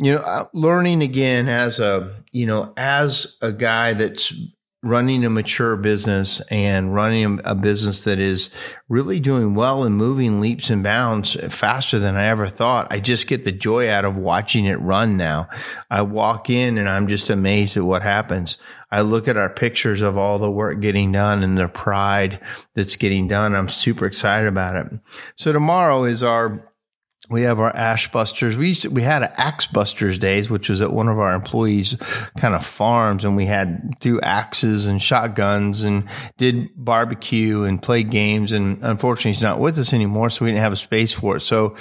you 0.00 0.14
know, 0.14 0.20
uh, 0.20 0.46
learning 0.54 1.02
again 1.02 1.48
as 1.48 1.78
a, 1.78 2.10
you 2.32 2.46
know, 2.46 2.72
as 2.76 3.36
a 3.42 3.52
guy 3.52 3.92
that's 3.92 4.32
running 4.82 5.26
a 5.26 5.30
mature 5.30 5.76
business 5.76 6.40
and 6.50 6.94
running 6.94 7.38
a 7.44 7.54
business 7.54 8.04
that 8.04 8.18
is 8.18 8.48
really 8.88 9.20
doing 9.20 9.54
well 9.54 9.84
and 9.84 9.94
moving 9.94 10.40
leaps 10.40 10.70
and 10.70 10.82
bounds 10.82 11.36
faster 11.54 11.98
than 11.98 12.16
I 12.16 12.28
ever 12.28 12.46
thought. 12.46 12.86
I 12.90 12.98
just 12.98 13.28
get 13.28 13.44
the 13.44 13.52
joy 13.52 13.90
out 13.90 14.06
of 14.06 14.16
watching 14.16 14.64
it 14.64 14.80
run 14.80 15.18
now. 15.18 15.50
I 15.90 16.00
walk 16.00 16.48
in 16.48 16.78
and 16.78 16.88
I'm 16.88 17.08
just 17.08 17.28
amazed 17.28 17.76
at 17.76 17.84
what 17.84 18.02
happens. 18.02 18.56
I 18.90 19.02
look 19.02 19.28
at 19.28 19.36
our 19.36 19.50
pictures 19.50 20.00
of 20.00 20.16
all 20.16 20.38
the 20.38 20.50
work 20.50 20.80
getting 20.80 21.12
done 21.12 21.42
and 21.42 21.58
the 21.58 21.68
pride 21.68 22.40
that's 22.74 22.96
getting 22.96 23.28
done. 23.28 23.54
I'm 23.54 23.68
super 23.68 24.06
excited 24.06 24.48
about 24.48 24.76
it. 24.76 24.98
So 25.36 25.52
tomorrow 25.52 26.04
is 26.04 26.22
our 26.22 26.69
we 27.30 27.42
have 27.42 27.60
our 27.60 27.74
ash 27.74 28.10
busters. 28.10 28.56
We 28.56 28.74
to, 28.74 28.88
we 28.88 29.02
had 29.02 29.22
axe 29.22 29.66
busters 29.66 30.18
days, 30.18 30.50
which 30.50 30.68
was 30.68 30.80
at 30.80 30.92
one 30.92 31.08
of 31.08 31.18
our 31.18 31.32
employees' 31.32 31.96
kind 32.36 32.54
of 32.54 32.66
farms, 32.66 33.24
and 33.24 33.36
we 33.36 33.46
had 33.46 33.94
threw 34.00 34.20
axes 34.20 34.86
and 34.86 35.00
shotguns 35.00 35.84
and 35.84 36.08
did 36.38 36.70
barbecue 36.76 37.62
and 37.62 37.80
played 37.80 38.10
games. 38.10 38.52
And 38.52 38.82
unfortunately, 38.82 39.32
he's 39.32 39.42
not 39.42 39.60
with 39.60 39.78
us 39.78 39.92
anymore, 39.92 40.30
so 40.30 40.44
we 40.44 40.50
didn't 40.50 40.62
have 40.62 40.72
a 40.72 40.76
space 40.76 41.12
for 41.12 41.36
it. 41.36 41.42
So 41.42 41.76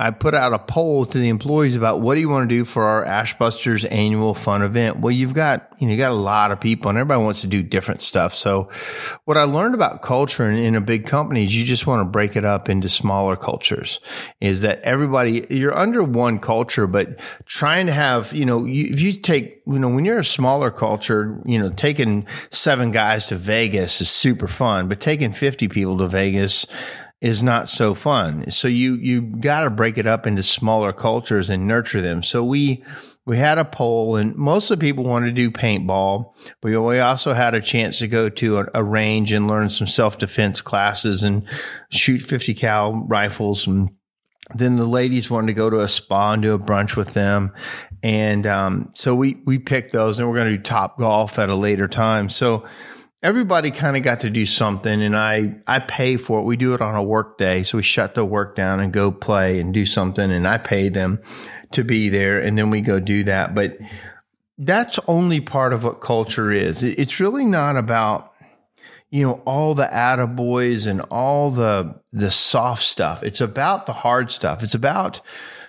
I 0.00 0.12
put 0.12 0.32
out 0.32 0.52
a 0.52 0.60
poll 0.60 1.06
to 1.06 1.18
the 1.18 1.28
employees 1.28 1.74
about 1.74 2.00
what 2.00 2.14
do 2.14 2.20
you 2.20 2.28
want 2.28 2.48
to 2.48 2.54
do 2.54 2.64
for 2.64 2.84
our 2.84 3.04
Ashbusters 3.04 3.84
annual 3.90 4.32
fun 4.32 4.62
event. 4.62 5.00
Well, 5.00 5.10
you've 5.10 5.34
got, 5.34 5.72
you 5.80 5.88
know, 5.88 5.92
you 5.92 5.98
got 5.98 6.12
a 6.12 6.14
lot 6.14 6.52
of 6.52 6.60
people 6.60 6.88
and 6.88 6.96
everybody 6.96 7.20
wants 7.20 7.40
to 7.40 7.48
do 7.48 7.64
different 7.64 8.00
stuff. 8.00 8.32
So 8.32 8.70
what 9.24 9.36
I 9.36 9.42
learned 9.42 9.74
about 9.74 10.02
culture 10.02 10.48
in, 10.48 10.56
in 10.56 10.76
a 10.76 10.80
big 10.80 11.08
company 11.08 11.42
is 11.42 11.56
you 11.56 11.64
just 11.64 11.88
want 11.88 12.00
to 12.00 12.04
break 12.04 12.36
it 12.36 12.44
up 12.44 12.68
into 12.68 12.88
smaller 12.88 13.34
cultures 13.34 13.98
is 14.40 14.60
that 14.60 14.80
everybody, 14.82 15.44
you're 15.50 15.76
under 15.76 16.04
one 16.04 16.38
culture, 16.38 16.86
but 16.86 17.18
trying 17.44 17.86
to 17.86 17.92
have, 17.92 18.32
you 18.32 18.44
know, 18.44 18.66
you, 18.66 18.92
if 18.92 19.00
you 19.00 19.14
take, 19.14 19.62
you 19.66 19.80
know, 19.80 19.88
when 19.88 20.04
you're 20.04 20.20
a 20.20 20.24
smaller 20.24 20.70
culture, 20.70 21.42
you 21.44 21.58
know, 21.58 21.70
taking 21.70 22.24
seven 22.50 22.92
guys 22.92 23.26
to 23.26 23.36
Vegas 23.36 24.00
is 24.00 24.08
super 24.08 24.46
fun, 24.46 24.86
but 24.88 25.00
taking 25.00 25.32
50 25.32 25.66
people 25.66 25.98
to 25.98 26.06
Vegas, 26.06 26.66
is 27.20 27.42
not 27.42 27.68
so 27.68 27.94
fun. 27.94 28.50
So 28.50 28.68
you 28.68 28.94
you 28.94 29.22
got 29.22 29.62
to 29.62 29.70
break 29.70 29.98
it 29.98 30.06
up 30.06 30.26
into 30.26 30.42
smaller 30.42 30.92
cultures 30.92 31.50
and 31.50 31.66
nurture 31.66 32.00
them. 32.00 32.22
So 32.22 32.44
we 32.44 32.84
we 33.26 33.36
had 33.36 33.58
a 33.58 33.64
poll, 33.64 34.16
and 34.16 34.34
most 34.36 34.70
of 34.70 34.78
the 34.78 34.86
people 34.86 35.04
wanted 35.04 35.26
to 35.26 35.32
do 35.32 35.50
paintball, 35.50 36.32
but 36.62 36.80
we 36.80 36.98
also 36.98 37.34
had 37.34 37.54
a 37.54 37.60
chance 37.60 37.98
to 37.98 38.08
go 38.08 38.30
to 38.30 38.58
a, 38.60 38.66
a 38.74 38.82
range 38.82 39.32
and 39.32 39.46
learn 39.46 39.68
some 39.68 39.86
self 39.86 40.16
defense 40.18 40.60
classes 40.60 41.22
and 41.22 41.46
shoot 41.90 42.20
fifty 42.20 42.54
cal 42.54 43.04
rifles. 43.06 43.66
And 43.66 43.90
then 44.54 44.76
the 44.76 44.86
ladies 44.86 45.30
wanted 45.30 45.48
to 45.48 45.52
go 45.54 45.68
to 45.68 45.80
a 45.80 45.88
spa 45.88 46.32
and 46.32 46.42
do 46.42 46.54
a 46.54 46.58
brunch 46.58 46.96
with 46.96 47.12
them. 47.14 47.50
And 48.02 48.46
um, 48.46 48.92
so 48.94 49.14
we 49.14 49.42
we 49.44 49.58
picked 49.58 49.92
those, 49.92 50.18
and 50.18 50.28
we're 50.28 50.36
going 50.36 50.52
to 50.52 50.56
do 50.56 50.62
top 50.62 50.98
golf 50.98 51.38
at 51.38 51.50
a 51.50 51.56
later 51.56 51.88
time. 51.88 52.30
So 52.30 52.66
everybody 53.22 53.70
kind 53.70 53.96
of 53.96 54.02
got 54.02 54.20
to 54.20 54.30
do 54.30 54.46
something 54.46 55.02
and 55.02 55.16
I, 55.16 55.56
I 55.66 55.80
pay 55.80 56.16
for 56.16 56.40
it. 56.40 56.44
We 56.44 56.56
do 56.56 56.74
it 56.74 56.80
on 56.80 56.94
a 56.94 57.02
work 57.02 57.38
day. 57.38 57.62
So 57.62 57.78
we 57.78 57.82
shut 57.82 58.14
the 58.14 58.24
work 58.24 58.54
down 58.54 58.80
and 58.80 58.92
go 58.92 59.10
play 59.10 59.60
and 59.60 59.74
do 59.74 59.86
something 59.86 60.30
and 60.30 60.46
I 60.46 60.58
pay 60.58 60.88
them 60.88 61.20
to 61.72 61.84
be 61.84 62.08
there 62.08 62.40
and 62.40 62.56
then 62.56 62.70
we 62.70 62.80
go 62.80 63.00
do 63.00 63.24
that. 63.24 63.54
But 63.54 63.78
that's 64.58 64.98
only 65.06 65.40
part 65.40 65.72
of 65.72 65.84
what 65.84 66.00
culture 66.00 66.50
is. 66.50 66.82
It's 66.82 67.20
really 67.20 67.44
not 67.44 67.76
about 67.76 68.34
you 69.10 69.26
know 69.26 69.40
all 69.46 69.74
the 69.74 69.86
attaboys 69.86 70.86
and 70.86 71.00
all 71.10 71.50
the 71.50 72.00
the 72.10 72.30
soft 72.30 72.82
stuff. 72.82 73.22
It's 73.22 73.40
about 73.40 73.86
the 73.86 73.92
hard 73.92 74.30
stuff. 74.30 74.62
It's 74.62 74.74
about 74.74 75.20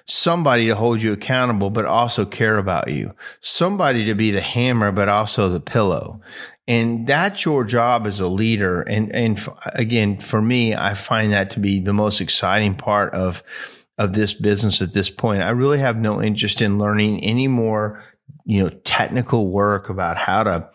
somebody 0.06 0.68
to 0.68 0.76
hold 0.76 1.02
you 1.02 1.14
accountable, 1.14 1.70
but 1.70 1.86
also 1.86 2.26
care 2.26 2.58
about 2.58 2.90
you. 2.90 3.14
Somebody 3.42 4.06
to 4.06 4.16
be 4.16 4.32
the 4.32 4.42
hammer, 4.42 4.92
but 4.92 5.08
also 5.08 5.50
the 5.50 5.60
pillow. 5.60 6.22
And 6.70 7.08
that's 7.08 7.46
your 7.46 7.64
job 7.64 8.06
as 8.06 8.20
a 8.20 8.28
leader. 8.28 8.84
And, 8.84 9.14
and 9.14 9.44
again, 9.74 10.20
for 10.20 10.40
me, 10.40 10.76
I 10.76 10.94
find 10.94 11.34
that 11.34 11.50
to 11.52 11.60
be 11.60 11.80
the 11.80 11.94
most 11.94 12.22
exciting 12.22 12.76
part 12.76 13.12
of, 13.16 13.44
of 13.98 14.14
this 14.14 14.34
business 14.34 14.80
at 14.84 14.94
this 14.94 15.10
point. 15.10 15.42
I 15.42 15.50
really 15.50 15.80
have 15.80 15.98
no 15.98 16.22
interest 16.22 16.62
in 16.62 16.78
learning 16.78 17.24
any 17.24 17.48
more, 17.48 18.04
you 18.46 18.64
know, 18.64 18.70
technical 18.70 19.50
work 19.50 19.90
about 19.90 20.18
how 20.18 20.44
to 20.44 20.70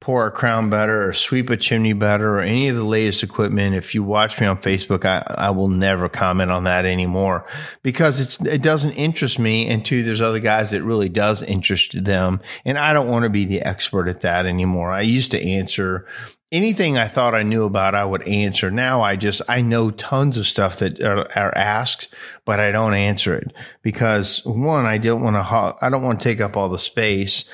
pour 0.00 0.26
a 0.26 0.30
crown 0.30 0.70
better 0.70 1.06
or 1.06 1.12
sweep 1.12 1.50
a 1.50 1.56
chimney 1.58 1.92
better 1.92 2.36
or 2.36 2.40
any 2.40 2.68
of 2.68 2.76
the 2.76 2.82
latest 2.82 3.22
equipment. 3.22 3.74
If 3.74 3.94
you 3.94 4.02
watch 4.02 4.40
me 4.40 4.46
on 4.46 4.56
Facebook, 4.56 5.04
I, 5.04 5.22
I 5.28 5.50
will 5.50 5.68
never 5.68 6.08
comment 6.08 6.50
on 6.50 6.64
that 6.64 6.86
anymore 6.86 7.46
because 7.82 8.18
it's, 8.18 8.42
it 8.42 8.62
doesn't 8.62 8.92
interest 8.92 9.38
me. 9.38 9.68
And 9.68 9.84
two, 9.84 10.02
there's 10.02 10.22
other 10.22 10.40
guys 10.40 10.70
that 10.70 10.82
really 10.82 11.10
does 11.10 11.42
interest 11.42 12.02
them. 12.02 12.40
And 12.64 12.78
I 12.78 12.94
don't 12.94 13.08
want 13.08 13.24
to 13.24 13.28
be 13.28 13.44
the 13.44 13.60
expert 13.60 14.08
at 14.08 14.22
that 14.22 14.46
anymore. 14.46 14.90
I 14.90 15.02
used 15.02 15.32
to 15.32 15.42
answer 15.42 16.06
anything 16.50 16.98
I 16.98 17.06
thought 17.06 17.34
I 17.34 17.42
knew 17.42 17.64
about, 17.64 17.94
I 17.94 18.04
would 18.04 18.26
answer. 18.26 18.70
Now 18.70 19.02
I 19.02 19.16
just, 19.16 19.42
I 19.48 19.60
know 19.60 19.90
tons 19.90 20.36
of 20.36 20.46
stuff 20.46 20.78
that 20.78 21.00
are, 21.02 21.30
are 21.36 21.56
asked, 21.56 22.08
but 22.44 22.58
I 22.58 22.72
don't 22.72 22.94
answer 22.94 23.34
it 23.36 23.52
because 23.82 24.44
one, 24.44 24.86
I 24.86 24.98
don't 24.98 25.22
want 25.22 25.36
to, 25.36 25.84
I 25.84 25.90
don't 25.90 26.02
want 26.02 26.20
to 26.20 26.24
take 26.24 26.40
up 26.40 26.56
all 26.56 26.68
the 26.68 26.78
space. 26.78 27.48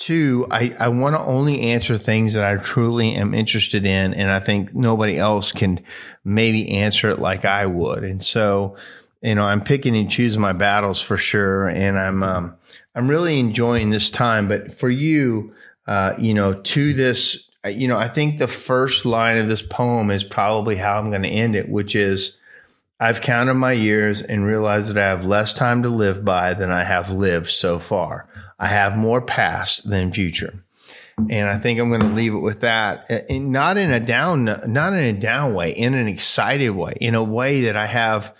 Two, 0.00 0.46
I, 0.50 0.74
I 0.80 0.88
want 0.88 1.14
to 1.14 1.20
only 1.20 1.60
answer 1.60 1.98
things 1.98 2.32
that 2.32 2.42
I 2.42 2.56
truly 2.56 3.14
am 3.14 3.34
interested 3.34 3.84
in. 3.84 4.14
And 4.14 4.30
I 4.30 4.40
think 4.40 4.74
nobody 4.74 5.18
else 5.18 5.52
can 5.52 5.78
maybe 6.24 6.70
answer 6.70 7.10
it 7.10 7.18
like 7.18 7.44
I 7.44 7.66
would. 7.66 8.02
And 8.02 8.24
so, 8.24 8.76
you 9.20 9.34
know, 9.34 9.44
I'm 9.44 9.60
picking 9.60 9.94
and 9.94 10.10
choosing 10.10 10.40
my 10.40 10.54
battles 10.54 11.02
for 11.02 11.18
sure. 11.18 11.68
And 11.68 11.98
I'm, 11.98 12.22
um, 12.22 12.56
I'm 12.94 13.08
really 13.08 13.38
enjoying 13.38 13.90
this 13.90 14.08
time. 14.08 14.48
But 14.48 14.72
for 14.72 14.88
you, 14.88 15.52
uh, 15.86 16.14
you 16.16 16.32
know, 16.32 16.54
to 16.54 16.94
this, 16.94 17.50
you 17.68 17.86
know, 17.86 17.98
I 17.98 18.08
think 18.08 18.38
the 18.38 18.48
first 18.48 19.04
line 19.04 19.36
of 19.36 19.48
this 19.48 19.60
poem 19.60 20.10
is 20.10 20.24
probably 20.24 20.76
how 20.76 20.98
I'm 20.98 21.10
going 21.10 21.24
to 21.24 21.28
end 21.28 21.54
it, 21.54 21.68
which 21.68 21.94
is, 21.94 22.38
I've 23.00 23.22
counted 23.22 23.54
my 23.54 23.72
years 23.72 24.20
and 24.20 24.44
realized 24.44 24.90
that 24.90 24.98
I 24.98 25.08
have 25.08 25.24
less 25.24 25.54
time 25.54 25.82
to 25.84 25.88
live 25.88 26.22
by 26.24 26.52
than 26.52 26.70
I 26.70 26.84
have 26.84 27.10
lived 27.10 27.48
so 27.48 27.78
far. 27.78 28.28
I 28.58 28.68
have 28.68 28.96
more 28.96 29.22
past 29.22 29.88
than 29.88 30.12
future. 30.12 30.62
And 31.30 31.48
I 31.48 31.58
think 31.58 31.80
I'm 31.80 31.88
going 31.88 32.02
to 32.02 32.08
leave 32.08 32.34
it 32.34 32.40
with 32.40 32.60
that. 32.60 33.06
Uh, 33.10 33.20
and 33.28 33.52
not 33.52 33.76
in 33.76 33.90
a 33.90 34.00
down, 34.00 34.44
not 34.44 34.92
in 34.92 35.16
a 35.16 35.18
down 35.18 35.54
way, 35.54 35.72
in 35.72 35.94
an 35.94 36.08
excited 36.08 36.70
way, 36.70 36.94
in 37.00 37.14
a 37.14 37.24
way 37.24 37.62
that 37.62 37.76
I 37.76 37.86
have 37.86 38.34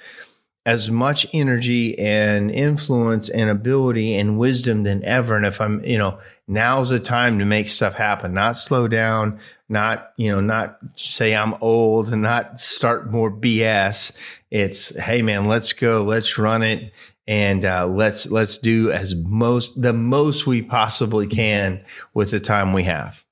as 0.67 0.91
much 0.91 1.27
energy 1.33 1.99
and 1.99 2.51
influence 2.51 3.29
and 3.31 3.49
ability 3.49 4.15
and 4.15 4.39
wisdom 4.39 4.83
than 4.83 5.03
ever. 5.05 5.35
And 5.35 5.47
if 5.47 5.61
I'm, 5.61 5.83
you 5.85 5.97
know, 5.97 6.21
now's 6.47 6.91
the 6.91 7.01
time 7.01 7.39
to 7.39 7.47
make 7.47 7.69
stuff 7.69 7.95
happen, 7.95 8.35
not 8.35 8.59
slow 8.59 8.87
down, 8.87 9.41
not, 9.69 10.13
you 10.17 10.31
know, 10.31 10.41
not 10.41 10.79
say 10.97 11.35
I'm 11.35 11.55
old 11.63 12.13
and 12.13 12.23
not 12.23 12.61
start 12.61 13.11
more 13.11 13.31
BS. 13.31 14.17
It's, 14.51 14.99
Hey 14.99 15.23
man, 15.23 15.47
let's 15.47 15.73
go. 15.73 16.03
Let's 16.03 16.39
run 16.39 16.63
it. 16.63 16.93
And, 17.27 17.65
uh, 17.65 17.87
let's, 17.87 18.31
let's 18.31 18.59
do 18.59 18.91
as 18.91 19.15
most, 19.15 19.81
the 19.81 19.93
most 19.93 20.47
we 20.47 20.63
possibly 20.63 21.27
can 21.27 21.85
with 22.13 22.33
the 22.33 22.41
time 22.41 22.73
we 22.73 22.85
have. 22.85 23.25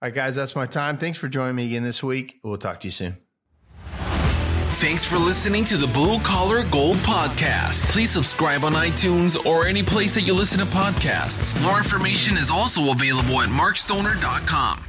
All 0.00 0.08
right, 0.08 0.14
guys, 0.14 0.36
that's 0.36 0.54
my 0.54 0.66
time. 0.66 0.96
Thanks 0.96 1.18
for 1.18 1.28
joining 1.28 1.56
me 1.56 1.66
again 1.66 1.82
this 1.82 2.02
week. 2.02 2.38
We'll 2.44 2.58
talk 2.58 2.80
to 2.80 2.86
you 2.86 2.92
soon. 2.92 3.16
Thanks 4.78 5.04
for 5.04 5.16
listening 5.18 5.64
to 5.64 5.76
the 5.76 5.88
Blue 5.88 6.20
Collar 6.20 6.62
Gold 6.70 6.98
Podcast. 6.98 7.90
Please 7.90 8.10
subscribe 8.10 8.62
on 8.62 8.74
iTunes 8.74 9.44
or 9.44 9.66
any 9.66 9.82
place 9.82 10.14
that 10.14 10.20
you 10.20 10.34
listen 10.34 10.60
to 10.60 10.66
podcasts. 10.66 11.60
More 11.60 11.78
information 11.78 12.36
is 12.36 12.48
also 12.48 12.92
available 12.92 13.40
at 13.40 13.48
markstoner.com. 13.48 14.84